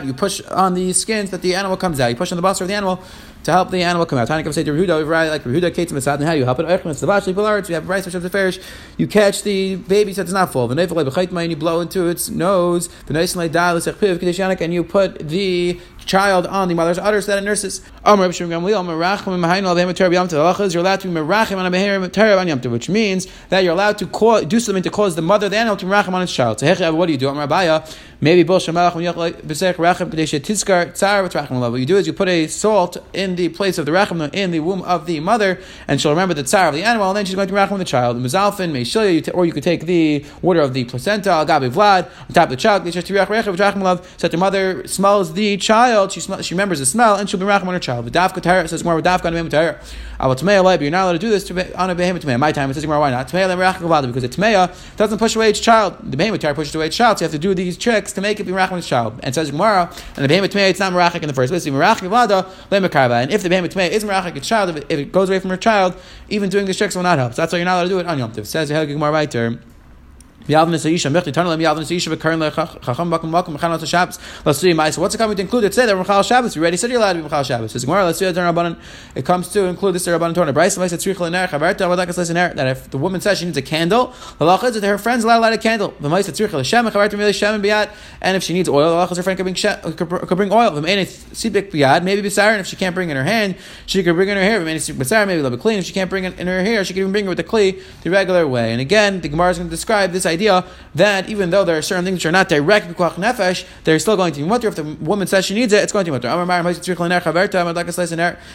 you 0.05 0.13
push 0.13 0.41
on 0.41 0.73
the 0.73 0.93
skins 0.93 1.31
that 1.31 1.41
the 1.41 1.55
animal 1.55 1.77
comes 1.77 1.99
out. 1.99 2.07
You 2.07 2.15
push 2.15 2.31
on 2.31 2.35
the 2.35 2.41
bus 2.41 2.61
of 2.61 2.67
the 2.67 2.73
animal 2.73 3.01
to 3.43 3.51
help 3.51 3.71
the 3.71 3.81
animal 3.81 4.05
come 4.05 4.19
out. 4.19 4.27
Comes 4.27 4.55
say 4.55 4.63
to 4.63 4.71
Rehuda, 4.71 5.29
like 5.29 5.43
Rehuda, 5.43 5.73
Kate 5.73 5.89
Masad, 5.89 6.15
and 6.15 6.25
how 6.25 6.33
you 6.33 6.45
help 6.45 6.59
it? 6.59 6.65
It's 6.67 6.99
the 6.99 7.07
Bashli 7.07 7.33
Pilarts, 7.33 7.67
we 7.67 7.73
have 7.73 7.89
rice, 7.89 8.05
of 8.13 8.21
the 8.21 8.29
farish. 8.29 8.59
You 8.97 9.07
catch 9.07 9.43
the 9.43 9.75
baby 9.75 10.13
so 10.13 10.21
it 10.21 10.25
does 10.25 10.33
not 10.33 10.51
fall. 10.53 10.67
The 10.67 10.75
and 10.75 11.49
you 11.49 11.55
blow 11.55 11.81
into 11.81 12.07
its 12.07 12.29
nose. 12.29 12.87
The 13.05 13.13
nice 13.13 13.35
and 13.35 13.41
like 13.41 14.61
and 14.61 14.73
you 14.73 14.83
put 14.83 15.27
the 15.27 15.79
child 16.07 16.47
on 16.47 16.67
the 16.69 16.73
mother's 16.73 16.97
udder 16.97 17.21
so 17.21 17.31
that 17.31 17.43
it 17.43 17.45
nurses. 17.45 17.81
You're 18.05 18.15
allowed 18.15 18.31
to 18.33 18.47
be 18.47 18.55
merachim 21.13 21.57
on 22.37 22.47
Yom 22.47 22.71
which 22.71 22.89
means 22.89 23.27
that 23.49 23.63
you're 23.63 23.73
allowed 23.73 23.97
to 23.97 24.07
cause, 24.07 24.45
do 24.45 24.59
something 24.59 24.83
to 24.83 24.89
cause 24.89 25.15
the 25.15 25.21
mother, 25.21 25.49
the 25.49 25.57
animal, 25.57 25.77
to 25.77 25.85
merachim 25.85 26.13
on 26.13 26.21
its 26.23 26.33
child. 26.33 26.59
So 26.59 26.93
what 26.93 27.05
do 27.07 27.11
you 27.11 27.17
do? 27.17 27.33
Maybe 28.19 28.43
what 28.43 28.67
you 28.67 28.73
do 31.85 31.97
is 31.97 32.07
you 32.07 32.13
put 32.13 32.29
a 32.29 32.47
salt 32.47 32.97
in 33.13 33.35
the 33.35 33.49
place 33.49 33.77
of 33.77 33.85
the 33.85 33.91
rachim 33.91 34.33
in 34.33 34.51
the 34.51 34.59
womb 34.61 34.81
of 34.83 35.05
the 35.05 35.19
mother, 35.19 35.59
and 35.87 36.01
she'll 36.01 36.11
remember 36.11 36.33
the 36.33 36.43
tsar 36.43 36.69
of 36.69 36.73
the 36.73 36.83
animal, 36.83 37.09
and 37.09 37.17
then 37.17 37.25
she's 37.25 37.35
going 37.35 37.47
to 37.47 37.53
be 37.53 37.59
rachim 37.59 37.77
the 37.77 37.85
child. 37.85 38.17
Mizalfin, 38.17 38.71
Meishilya, 38.71 39.35
or 39.35 39.45
you 39.45 39.51
could 39.51 39.63
take 39.63 39.85
the 39.85 40.25
water 40.41 40.61
of 40.61 40.73
the 40.73 40.85
placenta, 40.85 41.29
Agabi 41.29 41.69
Vlad, 41.69 42.09
on 42.21 42.33
top 42.33 42.45
of 42.45 42.49
the 42.51 42.55
child, 42.55 42.81
so 42.87 43.01
that 43.01 44.31
the 44.31 44.37
mother 44.37 44.87
smells 44.87 45.33
the 45.33 45.57
child, 45.57 45.96
she, 46.07 46.19
smells, 46.19 46.45
she 46.45 46.53
remembers 46.53 46.79
the 46.79 46.85
smell, 46.85 47.15
and 47.15 47.29
she'll 47.29 47.39
be 47.39 47.45
rachim 47.45 47.67
on 47.67 47.73
her 47.73 47.79
child. 47.79 48.05
V'dafka 48.05 48.41
Tahir 48.41 48.67
says 48.67 48.83
more 48.83 49.01
V'dafka 49.01 49.49
Tahir. 49.49 49.79
I 50.19 50.27
will 50.27 50.35
Tmeya 50.35 50.63
Leib, 50.63 50.81
you're 50.81 50.91
not 50.91 51.03
allowed 51.03 51.13
to 51.13 51.19
do 51.19 51.29
this 51.29 51.43
to, 51.45 51.79
on 51.79 51.89
a 51.89 51.95
behemoth 51.95 52.23
Tmeya. 52.23 52.39
My 52.39 52.51
time, 52.51 52.69
it 52.69 52.75
says 52.75 52.85
more 52.85 52.99
why 52.99 53.11
not? 53.11 53.27
Tmeya 53.27 53.47
Leib 53.47 54.07
because 54.07 54.23
a 54.23 54.29
Tmeya 54.29 54.97
doesn't 54.97 55.17
push 55.17 55.35
away 55.35 55.49
its 55.49 55.59
child. 55.59 55.97
The 56.03 56.17
behemoth 56.17 56.41
Tahir 56.41 56.53
pushes 56.53 56.75
away 56.75 56.87
its 56.87 56.95
child, 56.95 57.17
so 57.17 57.23
you 57.23 57.25
have 57.25 57.31
to 57.31 57.39
do 57.39 57.53
these 57.55 57.77
tricks 57.77 58.13
to 58.13 58.21
make 58.21 58.39
it 58.39 58.43
be 58.43 58.51
rachim 58.51 58.73
on 58.73 58.77
its 58.79 58.87
child. 58.87 59.19
And 59.23 59.33
says 59.33 59.51
Gemara, 59.51 59.91
and 60.15 60.23
the 60.23 60.27
behemoth 60.27 60.51
Tmeya, 60.51 60.69
it's 60.69 60.79
not 60.79 60.93
merachik 60.93 61.21
in 61.21 61.27
the 61.27 61.33
first 61.33 61.51
place. 61.51 61.65
And 61.65 61.75
if 63.31 63.43
the 63.43 63.49
behemoth 63.49 63.73
Tmeya 63.73 63.89
is 63.89 64.03
merachik 64.03 64.35
its 64.35 64.47
child, 64.47 64.77
if 64.77 64.89
it 64.89 65.11
goes 65.11 65.29
away 65.29 65.39
from 65.39 65.49
her 65.49 65.57
child, 65.57 65.95
even 66.29 66.49
doing 66.49 66.65
these 66.65 66.77
tricks 66.77 66.95
will 66.95 67.03
not 67.03 67.17
help. 67.17 67.33
So 67.33 67.41
that's 67.41 67.53
why 67.53 67.59
you're 67.59 67.65
not 67.65 67.75
allowed 67.75 67.83
to 67.83 67.89
do 67.89 67.99
it 67.99 68.05
on 68.05 68.19
Yom 68.19 68.31
Tov. 68.31 68.45
Says 68.45 68.69
Gemara 68.69 69.11
right 69.11 69.31
there. 69.31 69.59
Let's 70.47 70.83
see. 70.83 70.97
What's 74.73 75.15
it 75.15 75.17
coming 75.17 75.35
to 75.35 75.41
include? 75.41 75.65
It 75.65 75.73
said 75.73 75.87
that 75.87 75.97
Mechal 75.97 76.25
Shabbos. 76.25 76.55
You 76.55 76.61
already 76.61 76.77
said 76.77 76.89
you're 76.89 76.99
allowed 76.99 77.13
to 77.13 77.23
be 77.23 77.27
Mechal 77.27 77.45
Shabbos. 77.45 77.73
Says 77.73 77.83
Gemara, 77.83 78.05
let's 78.05 78.19
see 78.19 78.31
that 78.31 78.77
It 79.13 79.25
comes 79.25 79.49
to 79.49 79.65
include 79.65 79.95
this 79.95 80.07
Rabbanan 80.07 80.33
Torah. 80.33 80.53
Braisa. 80.53 80.77
That 82.55 82.67
if 82.67 82.89
the 82.89 82.97
woman 82.97 83.19
says 83.19 83.39
she 83.39 83.45
needs 83.45 83.57
a 83.57 83.61
candle, 83.61 84.13
the 84.37 84.45
law 84.45 84.63
is 84.63 84.79
that 84.79 84.87
her 84.87 84.97
friends 84.97 85.25
allowed 85.25 85.35
to 85.35 85.41
light 85.41 85.53
a 85.53 85.57
candle. 85.57 85.93
The 85.99 86.07
Ma'isa 86.07 86.31
Tzrich 86.31 86.49
Leshem 86.49 86.89
Chavarta 86.89 87.17
Mili 87.17 87.33
Shem 87.33 87.61
Biat. 87.61 87.89
And 88.21 88.37
if 88.37 88.43
she 88.43 88.53
needs 88.53 88.69
oil, 88.69 88.91
the 88.91 88.95
law 88.95 89.09
is 89.09 89.17
her 89.17 89.23
friend 89.23 89.37
could 89.37 90.37
bring 90.37 90.53
oil. 90.53 90.71
The 90.71 90.81
Ma'ina 90.81 91.05
Sibik 91.33 91.71
Biat. 91.71 92.03
Maybe 92.03 92.21
Bisarin. 92.21 92.59
If 92.59 92.67
she 92.67 92.77
can't 92.77 92.95
bring 92.95 93.09
in 93.09 93.17
her 93.17 93.25
hand, 93.25 93.57
she 93.85 94.01
could 94.01 94.15
bring 94.15 94.29
in 94.29 94.37
her 94.37 94.43
hair. 94.43 94.63
The 94.63 94.65
Ma'ina 94.65 94.77
Sibik 94.77 94.97
Bisarin. 94.97 95.27
Maybe 95.27 95.45
a 95.45 95.49
bit 95.49 95.59
clean. 95.59 95.79
If 95.79 95.85
she 95.85 95.93
can't 95.93 96.09
bring 96.09 96.23
it 96.23 96.39
in 96.39 96.47
her 96.47 96.61
hair, 96.61 96.85
she 96.85 96.93
could 96.93 97.01
even 97.01 97.11
bring 97.11 97.25
it 97.25 97.29
with 97.29 97.37
the 97.37 97.43
kli 97.43 97.81
the 98.03 98.09
regular 98.09 98.47
way. 98.47 98.71
And 98.71 98.79
again, 98.79 99.19
the 99.19 99.27
Gemara 99.27 99.49
is 99.49 99.57
going 99.57 99.69
to 99.69 99.75
describe 99.75 100.13
this 100.13 100.25
idea 100.25 100.36
that 100.37 100.65
that 100.95 101.29
even 101.29 101.49
though 101.49 101.63
there 101.63 101.77
are 101.77 101.81
certain 101.81 102.05
things 102.05 102.15
which 102.15 102.25
are 102.25 102.31
not 102.31 102.49
direct 102.49 102.87
b'kuach 102.87 103.13
nefesh, 103.13 103.65
they're 103.83 103.99
still 103.99 104.17
going 104.17 104.33
to 104.33 104.39
be 104.41 104.47
mutter. 104.47 104.67
If 104.67 104.75
the 104.75 104.83
woman 104.83 105.27
says 105.27 105.45
she 105.45 105.53
needs 105.53 105.73
it, 105.73 105.83
it's 105.83 105.91
going 105.91 106.05
to 106.05 106.11
be 106.11 106.15
mutter. 106.17 106.29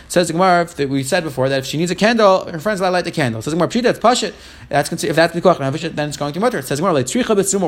Says 0.08 0.26
the 0.26 0.32
Gemara, 0.32 0.64
that 0.64 0.88
we 0.88 1.02
said 1.02 1.22
before 1.24 1.48
that 1.48 1.60
if 1.60 1.66
she 1.66 1.76
needs 1.76 1.90
a 1.90 1.94
candle, 1.94 2.46
her 2.50 2.58
friends 2.58 2.80
allowed 2.80 2.90
light 2.90 3.04
the 3.04 3.10
candle. 3.10 3.42
Says 3.42 3.52
the 3.52 3.56
Gemara, 3.56 3.90
it's 3.90 3.98
pashit. 3.98 4.34
That's 4.68 4.90
if 5.04 5.16
that's 5.16 5.34
b'kuach 5.34 5.56
nefesh, 5.56 5.94
then 5.94 6.08
it's 6.08 6.16
going 6.16 6.32
to 6.32 6.40
be 6.40 6.42
mutter. 6.42 6.62
Says 6.62 6.78
the 6.78 6.82
Gemara, 6.82 6.94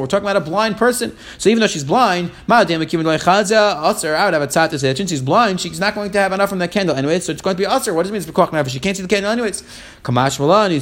we're 0.00 0.06
talking 0.06 0.24
about 0.24 0.36
a 0.36 0.40
blind 0.40 0.76
person. 0.76 1.16
So 1.38 1.50
even 1.50 1.60
though 1.60 1.66
she's 1.66 1.84
blind, 1.84 2.30
I 2.48 2.58
would 2.60 2.70
have 2.70 2.82
a 2.82 2.86
tzat 2.86 4.70
to 4.70 4.78
say 4.78 4.94
since 4.94 5.10
she's 5.10 5.22
blind, 5.22 5.60
she's 5.60 5.80
not 5.80 5.94
going 5.94 6.10
to 6.10 6.18
have 6.18 6.32
enough 6.32 6.48
from 6.48 6.58
that 6.58 6.70
candle 6.70 6.96
anyway. 6.96 7.20
So 7.20 7.32
it's 7.32 7.42
going 7.42 7.56
to 7.56 7.60
be 7.60 7.66
usher. 7.66 7.92
What 7.94 8.02
does 8.02 8.10
it 8.10 8.12
mean? 8.12 8.22
It's 8.22 8.30
nefesh. 8.30 8.70
She 8.70 8.80
can't 8.80 8.96
see 8.96 9.02
the 9.02 9.08
candle 9.08 9.30
anyways. 9.30 9.62
Kamash 10.02 10.38
malani 10.38 10.80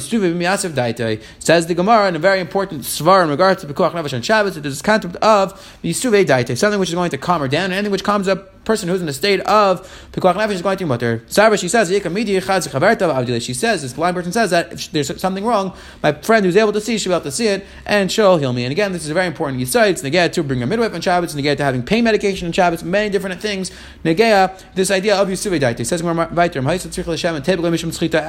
says 1.39 1.67
the 1.67 1.73
Gemara 1.73 2.07
in 2.07 2.15
a 2.15 2.19
very 2.19 2.39
important 2.39 2.81
svar 2.81 3.22
in 3.23 3.29
regards 3.29 3.61
to 3.61 3.67
b'kuach 3.67 3.91
nefesh 3.91 4.13
on 4.13 4.21
Shabbos. 4.21 4.57
It 4.57 4.65
is 4.65 4.73
this 4.73 4.81
concept 4.81 5.15
of 5.17 5.53
yisuve 5.83 6.25
daite, 6.25 6.57
something 6.57 6.79
which 6.79 6.89
is 6.89 6.95
going 6.95 7.11
to 7.11 7.17
calm 7.17 7.41
her 7.41 7.47
down, 7.47 7.65
and 7.65 7.73
anything 7.73 7.91
which 7.91 8.03
calms 8.03 8.27
up 8.27 8.52
person 8.65 8.89
who's 8.89 9.01
in 9.01 9.09
a 9.09 9.13
state 9.13 9.39
of 9.41 9.81
pikuach 10.11 10.35
nefesh 10.35 10.51
is 10.51 10.61
going 10.61 10.77
to 10.77 10.85
mutter. 10.85 11.23
Sarah, 11.27 11.57
she 11.57 11.67
says, 11.67 11.89
she 11.89 13.53
says, 13.53 13.81
this 13.81 13.93
blind 13.93 14.15
person 14.15 14.31
says 14.31 14.51
that 14.51 14.73
if 14.73 14.91
there's 14.91 15.19
something 15.21 15.43
wrong, 15.45 15.75
my 16.01 16.13
friend 16.13 16.45
who's 16.45 16.57
able 16.57 16.73
to 16.73 16.81
see, 16.81 16.97
she'll 16.97 17.11
be 17.11 17.15
able 17.15 17.23
to 17.23 17.31
see 17.31 17.47
it, 17.47 17.65
and 17.85 18.11
she'll 18.11 18.37
heal 18.37 18.53
me. 18.53 18.63
And 18.65 18.71
again, 18.71 18.91
this 18.93 19.03
is 19.03 19.09
a 19.09 19.13
very 19.13 19.27
important 19.27 19.61
yisai. 19.61 19.89
It's 19.89 20.01
negaya 20.01 20.31
to 20.31 20.43
bring 20.43 20.63
a 20.63 20.67
midwife 20.67 20.93
on 20.93 21.01
Shabbos, 21.01 21.35
negaya 21.35 21.57
to 21.57 21.63
having 21.63 21.83
pain 21.83 22.03
medication 22.03 22.47
on 22.47 22.53
Shabbos, 22.53 22.83
many 22.83 23.09
different 23.09 23.41
things. 23.41 23.71
Negaya, 24.03 24.59
this 24.75 24.91
idea 24.91 25.15
of 25.15 25.27
yisuve 25.27 25.59
daite. 25.59 25.79
It 25.81 25.85
says, 25.85 26.01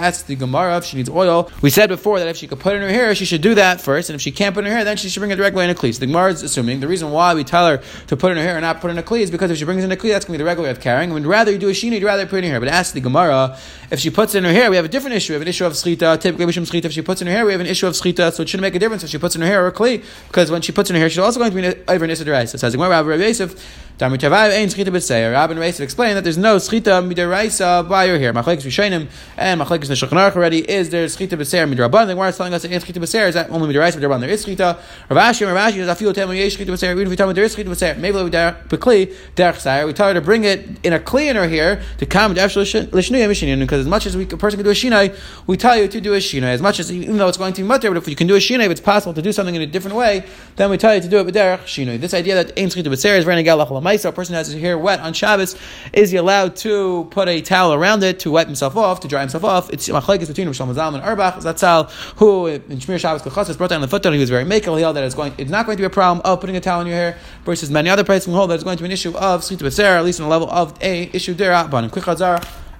ask 0.04 0.26
the 0.26 0.36
Gemara 0.36 0.76
if 0.76 0.84
she 0.84 0.96
needs 0.96 1.08
oil. 1.08 1.50
We 1.62 1.70
said 1.70 1.88
before 1.88 2.18
that 2.18 2.28
if 2.28 2.36
she 2.36 2.46
could 2.46 2.60
put 2.60 2.74
in 2.74 2.82
her 2.82 2.88
hair, 2.88 3.14
she 3.14 3.24
should 3.24 3.42
do 3.42 3.54
that 3.54 3.80
first, 3.80 4.10
and 4.10 4.14
if 4.14 4.20
she 4.20 4.32
can't 4.32 4.54
put 4.54 4.64
in 4.64 4.70
her 4.70 4.76
hair, 4.76 4.84
then 4.84 4.96
she 4.96 5.08
should 5.08 5.20
bring 5.20 5.30
it 5.30 5.36
directly 5.36 5.64
in 5.64 5.70
a 5.70 5.74
kli. 5.74 5.98
The 5.98 6.06
Gemara 6.06 6.32
is 6.32 6.42
assuming 6.42 6.80
the 6.80 6.88
reason 6.88 7.10
why 7.10 7.34
we 7.34 7.44
tell 7.44 7.66
her 7.66 7.82
to 8.06 8.16
put 8.16 8.32
in 8.32 8.36
her 8.38 8.42
hair 8.42 8.56
and 8.56 8.62
not 8.62 8.80
put 8.80 8.90
in 8.90 8.98
a 8.98 9.14
is 9.14 9.30
because 9.30 9.50
if 9.50 9.58
she 9.58 9.64
brings 9.64 9.84
in 9.84 9.92
a 9.92 9.96
kli, 9.96 10.23
that's 10.24 10.28
going 10.28 10.38
to 10.38 10.42
be 10.42 10.44
the 10.44 10.48
regular 10.48 10.70
of 10.70 10.80
carrying. 10.80 11.12
Would 11.12 11.26
rather 11.26 11.52
you 11.52 11.58
do 11.58 11.68
a 11.68 11.72
shina, 11.72 11.92
you'd 11.92 12.04
rather 12.04 12.24
put 12.24 12.38
it 12.38 12.44
in 12.44 12.52
her. 12.52 12.60
But 12.60 12.68
ask 12.68 12.94
the 12.94 13.00
Gemara, 13.00 13.58
if 13.90 14.00
she 14.00 14.08
puts 14.08 14.34
it 14.34 14.38
in 14.38 14.44
her 14.44 14.52
hair, 14.52 14.70
we 14.70 14.76
have 14.76 14.84
a 14.84 14.88
different 14.88 15.16
issue. 15.16 15.32
We 15.32 15.34
have 15.34 15.42
an 15.42 15.48
issue 15.48 15.66
of 15.66 15.74
schita. 15.74 16.18
Typically, 16.18 16.46
mishum 16.46 16.64
schita. 16.64 16.86
If 16.86 16.92
she 16.92 17.02
puts 17.02 17.20
in 17.20 17.26
her 17.26 17.32
hair, 17.32 17.44
we 17.44 17.52
have 17.52 17.60
an 17.60 17.66
issue 17.66 17.86
of 17.86 17.92
schita. 17.92 18.32
So 18.32 18.42
it 18.42 18.48
shouldn't 18.48 18.62
make 18.62 18.74
a 18.74 18.78
difference 18.78 19.04
if 19.04 19.10
she 19.10 19.18
puts 19.18 19.34
in 19.36 19.42
her 19.42 19.46
hair 19.46 19.66
or 19.66 19.70
kli, 19.70 20.02
because 20.28 20.50
when 20.50 20.62
she 20.62 20.72
puts 20.72 20.88
in 20.88 20.96
her 20.96 21.00
hair, 21.00 21.10
she's 21.10 21.18
also 21.18 21.38
going 21.38 21.52
to 21.52 21.74
be 21.74 21.92
over 21.92 22.04
an 22.04 22.16
So 22.16 22.22
it 22.22 22.46
says 22.58 22.72
Gemara, 22.74 23.04
Rabbi 23.04 23.22
Yosef, 23.22 23.54
Rabbi 24.00 24.16
Yosef 24.16 25.80
explained 25.80 26.16
that 26.16 26.24
there's 26.24 26.36
no 26.36 26.56
schita 26.56 27.00
midaraisa 27.08 27.88
by 27.88 28.06
your 28.06 28.18
hair. 28.18 28.32
Machlekes 28.32 28.64
Rishonim 28.64 29.08
and 29.36 29.60
Machlekes 29.60 29.84
Neshulchan 29.84 30.34
already 30.34 30.68
is 30.68 30.90
there 30.90 31.06
schita 31.06 31.38
b'seir 31.38 31.72
midrabanan. 31.72 32.08
The 32.08 32.14
Gemara 32.14 32.30
is 32.30 32.36
telling 32.36 32.54
us 32.54 32.62
that 32.62 32.72
schita 32.72 32.98
b'seir 32.98 33.28
is 33.28 33.34
that 33.34 33.50
only 33.50 33.72
midaraisa 33.72 34.00
midrabanan. 34.00 34.22
There 34.22 34.30
is 34.30 34.44
schita. 34.44 34.80
Rav 35.08 35.18
Ashi, 35.18 35.46
Rav 35.46 35.72
Ashi 35.72 35.76
is 35.76 35.86
afilu 35.86 36.12
temu 36.12 36.36
yesh 36.36 36.56
schita 36.56 36.70
b'seir. 36.70 36.90
Even 36.90 37.04
if 37.04 37.10
we 37.10 37.14
tell 37.14 37.28
me 37.28 37.34
there 37.34 37.44
is 37.44 37.54
schita 37.54 37.66
b'seir, 37.66 37.96
maybe 37.96 38.20
we 38.20 38.30
b'kli 38.30 39.14
derech 39.36 39.60
sayer. 39.60 39.86
We 39.86 39.92
tell 39.92 40.08
her 40.08 40.14
to 40.14 40.20
bring 40.20 40.42
it 40.42 40.84
in 40.84 40.92
a 40.92 40.98
kli 40.98 41.26
in 41.30 41.36
her 41.36 41.46
hair 41.46 41.80
to 41.98 42.04
come 42.04 42.34
to 42.34 42.44
l'shnuyah 42.44 42.90
mishinyan. 42.90 43.60
Because 43.60 43.78
as 43.82 43.86
much 43.86 44.06
as 44.06 44.16
we, 44.16 44.24
a 44.24 44.36
person 44.36 44.58
can 44.58 44.64
do 44.64 44.70
a 44.70 44.74
shinai, 44.74 45.16
we 45.46 45.56
tell 45.56 45.76
you 45.76 45.86
to 45.86 46.00
do 46.00 46.14
a 46.14 46.18
shinai. 46.18 46.52
As 46.52 46.60
much 46.60 46.80
as 46.80 46.90
even 46.90 47.16
though 47.16 47.28
it's 47.28 47.38
going 47.38 47.52
to 47.52 47.62
be 47.62 47.68
mutter, 47.68 47.90
but 47.90 47.98
if 47.98 48.08
you 48.08 48.16
can 48.16 48.26
do 48.26 48.34
a 48.34 48.40
shinai, 48.40 48.64
if 48.64 48.72
it's 48.72 48.80
possible 48.80 49.14
to 49.14 49.22
do 49.22 49.30
something 49.30 49.54
in 49.54 49.62
a 49.62 49.68
different 49.68 49.96
way, 49.96 50.24
then 50.56 50.68
we 50.68 50.78
tell 50.78 50.96
you 50.96 51.00
to 51.00 51.06
do 51.06 51.18
it 51.18 51.26
with 51.26 51.36
derech 51.36 51.62
shinai. 51.62 52.00
This 52.00 52.12
idea 52.12 52.34
that 52.34 52.52
aim 52.56 52.70
schita 52.70 52.86
b'seir 52.86 53.16
is 53.16 53.24
very 53.24 53.40
negalach 53.40 53.83
Maisa, 53.84 54.06
a 54.06 54.12
person 54.12 54.34
has 54.34 54.48
his 54.48 54.60
hair 54.60 54.78
wet 54.78 55.00
on 55.00 55.12
Shabbos, 55.12 55.56
is 55.92 56.10
he 56.10 56.16
allowed 56.16 56.56
to 56.56 57.06
put 57.10 57.28
a 57.28 57.40
towel 57.42 57.74
around 57.74 58.02
it 58.02 58.18
to 58.20 58.30
wipe 58.30 58.46
himself 58.46 58.76
off, 58.76 59.00
to 59.00 59.08
dry 59.08 59.20
himself 59.20 59.44
off? 59.44 59.70
It's 59.72 59.88
machlekes 59.88 60.26
between 60.26 60.48
Mazal 60.48 60.94
and 60.94 61.02
Auerbach. 61.02 61.34
Zatzal, 61.36 61.90
who 62.18 62.46
in 62.46 62.62
Shmir 62.62 62.98
Shabbos 62.98 63.22
Kachas 63.22 63.56
brought 63.58 63.70
down 63.70 63.80
the 63.80 63.88
footnote, 63.88 64.12
he 64.12 64.18
was 64.18 64.30
very 64.30 64.44
makel. 64.44 64.76
He 64.76 64.82
held 64.82 64.96
that 64.96 65.04
it's 65.04 65.14
going, 65.14 65.34
it's 65.38 65.50
not 65.50 65.66
going 65.66 65.76
to 65.76 65.82
be 65.82 65.86
a 65.86 65.90
problem 65.90 66.22
of 66.24 66.40
putting 66.40 66.56
a 66.56 66.60
towel 66.60 66.80
in 66.80 66.86
your 66.86 66.96
hair. 66.96 67.18
Versus 67.44 67.70
many 67.70 67.90
other 67.90 68.04
places 68.04 68.26
who 68.26 68.32
hold 68.32 68.50
that 68.50 68.54
it's 68.54 68.64
going 68.64 68.76
to 68.78 68.82
be 68.82 68.88
an 68.88 68.92
issue 68.92 69.14
of 69.16 69.44
Srit 69.44 69.60
B'Ser, 69.60 69.98
at 69.98 70.04
least 70.04 70.20
on 70.20 70.24
the 70.24 70.30
level 70.30 70.50
of 70.50 70.74
a 70.82 71.10
issue 71.12 71.34
there. 71.34 71.52
But 71.68 71.84
in 71.84 71.90
Quick 71.90 72.08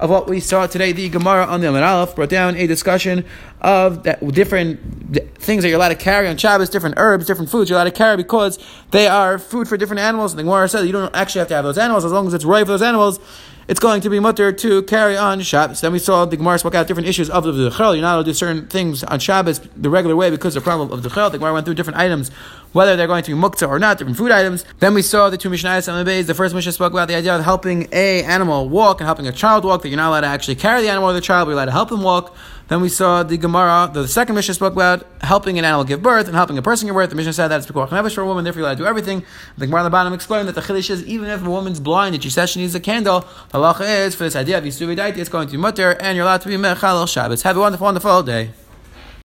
of 0.00 0.10
what 0.10 0.28
we 0.28 0.40
saw 0.40 0.66
today, 0.66 0.92
the 0.92 1.08
Gemara 1.08 1.46
on 1.46 1.60
the 1.60 1.68
Amid 1.68 1.82
Aleph 1.82 2.16
brought 2.16 2.28
down 2.28 2.56
a 2.56 2.66
discussion 2.66 3.24
of 3.60 4.02
that 4.02 4.26
different 4.32 5.33
things 5.44 5.62
that 5.62 5.68
you're 5.68 5.78
allowed 5.78 5.90
to 5.90 5.94
carry 5.94 6.28
on 6.28 6.36
Shabbos, 6.36 6.70
different 6.70 6.96
herbs, 6.98 7.26
different 7.26 7.50
foods 7.50 7.70
you're 7.70 7.78
allowed 7.78 7.84
to 7.84 7.96
carry 7.96 8.16
because 8.16 8.58
they 8.90 9.06
are 9.06 9.38
food 9.38 9.68
for 9.68 9.76
different 9.76 10.00
animals. 10.00 10.32
And 10.32 10.38
the 10.38 10.44
Gemara 10.44 10.68
says 10.68 10.86
you 10.86 10.92
don't 10.92 11.14
actually 11.14 11.40
have 11.40 11.48
to 11.48 11.54
have 11.54 11.64
those 11.64 11.78
animals 11.78 12.04
as 12.04 12.12
long 12.12 12.26
as 12.26 12.34
it's 12.34 12.44
right 12.44 12.64
for 12.64 12.72
those 12.72 12.82
animals 12.82 13.20
it's 13.66 13.80
going 13.80 14.00
to 14.02 14.10
be 14.10 14.20
mutter 14.20 14.52
to 14.52 14.82
carry 14.82 15.16
on 15.16 15.40
Shabbos. 15.40 15.80
Then 15.80 15.92
we 15.92 15.98
saw 15.98 16.24
the 16.24 16.36
Gemara 16.36 16.58
spoke 16.58 16.74
out 16.74 16.86
different 16.86 17.08
issues 17.08 17.30
of 17.30 17.44
the 17.44 17.52
Dechel. 17.52 17.94
You're 17.94 18.02
not 18.02 18.14
allowed 18.14 18.22
to 18.24 18.30
do 18.30 18.34
certain 18.34 18.66
things 18.66 19.02
on 19.04 19.18
Shabbos 19.20 19.60
the 19.76 19.88
regular 19.88 20.14
way 20.14 20.30
because 20.30 20.54
of 20.54 20.62
the 20.62 20.64
problem 20.64 20.92
of 20.92 21.02
the 21.02 21.08
Dechel. 21.08 21.30
The 21.30 21.38
Gemara 21.38 21.54
went 21.54 21.64
through 21.64 21.74
different 21.74 21.98
items, 21.98 22.30
whether 22.72 22.96
they're 22.96 23.06
going 23.06 23.24
to 23.24 23.34
be 23.34 23.40
muktzah 23.40 23.68
or 23.68 23.78
not, 23.78 23.98
different 23.98 24.18
food 24.18 24.30
items. 24.30 24.64
Then 24.80 24.92
we 24.92 25.02
saw 25.02 25.30
the 25.30 25.38
two 25.38 25.48
Mishnayos 25.48 25.88
and 25.88 26.06
the 26.06 26.22
The 26.22 26.34
first 26.34 26.54
Mishnah 26.54 26.72
spoke 26.72 26.92
about 26.92 27.08
the 27.08 27.14
idea 27.14 27.34
of 27.34 27.42
helping 27.42 27.88
a 27.92 28.22
animal 28.24 28.68
walk 28.68 29.00
and 29.00 29.06
helping 29.06 29.26
a 29.26 29.32
child 29.32 29.64
walk, 29.64 29.82
that 29.82 29.88
you're 29.88 29.96
not 29.96 30.10
allowed 30.10 30.22
to 30.22 30.26
actually 30.26 30.56
carry 30.56 30.82
the 30.82 30.88
animal 30.88 31.08
or 31.08 31.14
the 31.14 31.20
child, 31.20 31.46
but 31.46 31.50
you're 31.50 31.58
allowed 31.58 31.66
to 31.66 31.72
help 31.72 31.88
them 31.88 32.02
walk. 32.02 32.36
Then 32.68 32.80
we 32.80 32.88
saw 32.88 33.22
the 33.22 33.36
Gemara, 33.36 33.90
the 33.92 34.08
second 34.08 34.36
Mishnah 34.36 34.54
spoke 34.54 34.72
about 34.72 35.06
helping 35.20 35.58
an 35.58 35.66
animal 35.66 35.84
give 35.84 36.02
birth 36.02 36.26
and 36.26 36.34
helping 36.34 36.56
a 36.56 36.62
person 36.62 36.86
give 36.86 36.94
birth. 36.94 37.10
The 37.10 37.16
Mishnah 37.16 37.34
said 37.34 37.48
that 37.48 37.58
it's 37.58 37.66
Pekuach 37.70 37.90
Nefesh 37.90 38.14
for 38.14 38.22
a 38.22 38.26
woman, 38.26 38.44
therefore 38.44 38.60
you're 38.60 38.68
allowed 38.68 38.78
to 38.78 38.84
do 38.84 38.86
everything. 38.86 39.22
The 39.58 39.66
Gemara 39.66 39.80
on 39.80 39.84
the 39.84 39.90
bottom 39.90 40.14
explained 40.14 40.48
that 40.48 40.54
the 40.54 40.62
Chiddush 40.62 40.88
is 40.88 41.04
even 41.04 41.28
if 41.28 41.44
a 41.44 41.50
woman's 41.50 41.78
blind 41.78 42.14
and 42.14 42.24
she 42.24 42.30
says 42.30 42.48
she 42.48 42.60
needs 42.60 42.74
a 42.74 42.80
candle, 42.80 43.20
the 43.50 43.58
halacha 43.58 44.06
is 44.06 44.14
for 44.14 44.24
this 44.24 44.34
idea 44.34 44.56
of 44.56 44.64
Yisuvi 44.64 44.96
Daiti, 44.96 45.18
it's 45.18 45.28
going 45.28 45.46
to 45.46 45.52
be 45.52 45.58
mutter 45.58 45.90
and 46.00 46.16
you're 46.16 46.24
allowed 46.24 46.40
to 46.40 46.48
be 46.48 46.54
Mechal 46.54 47.06
Shabbos. 47.06 47.42
Have 47.42 47.58
a 47.58 47.60
wonderful, 47.60 47.84
wonderful 47.84 48.22
day. 48.22 48.50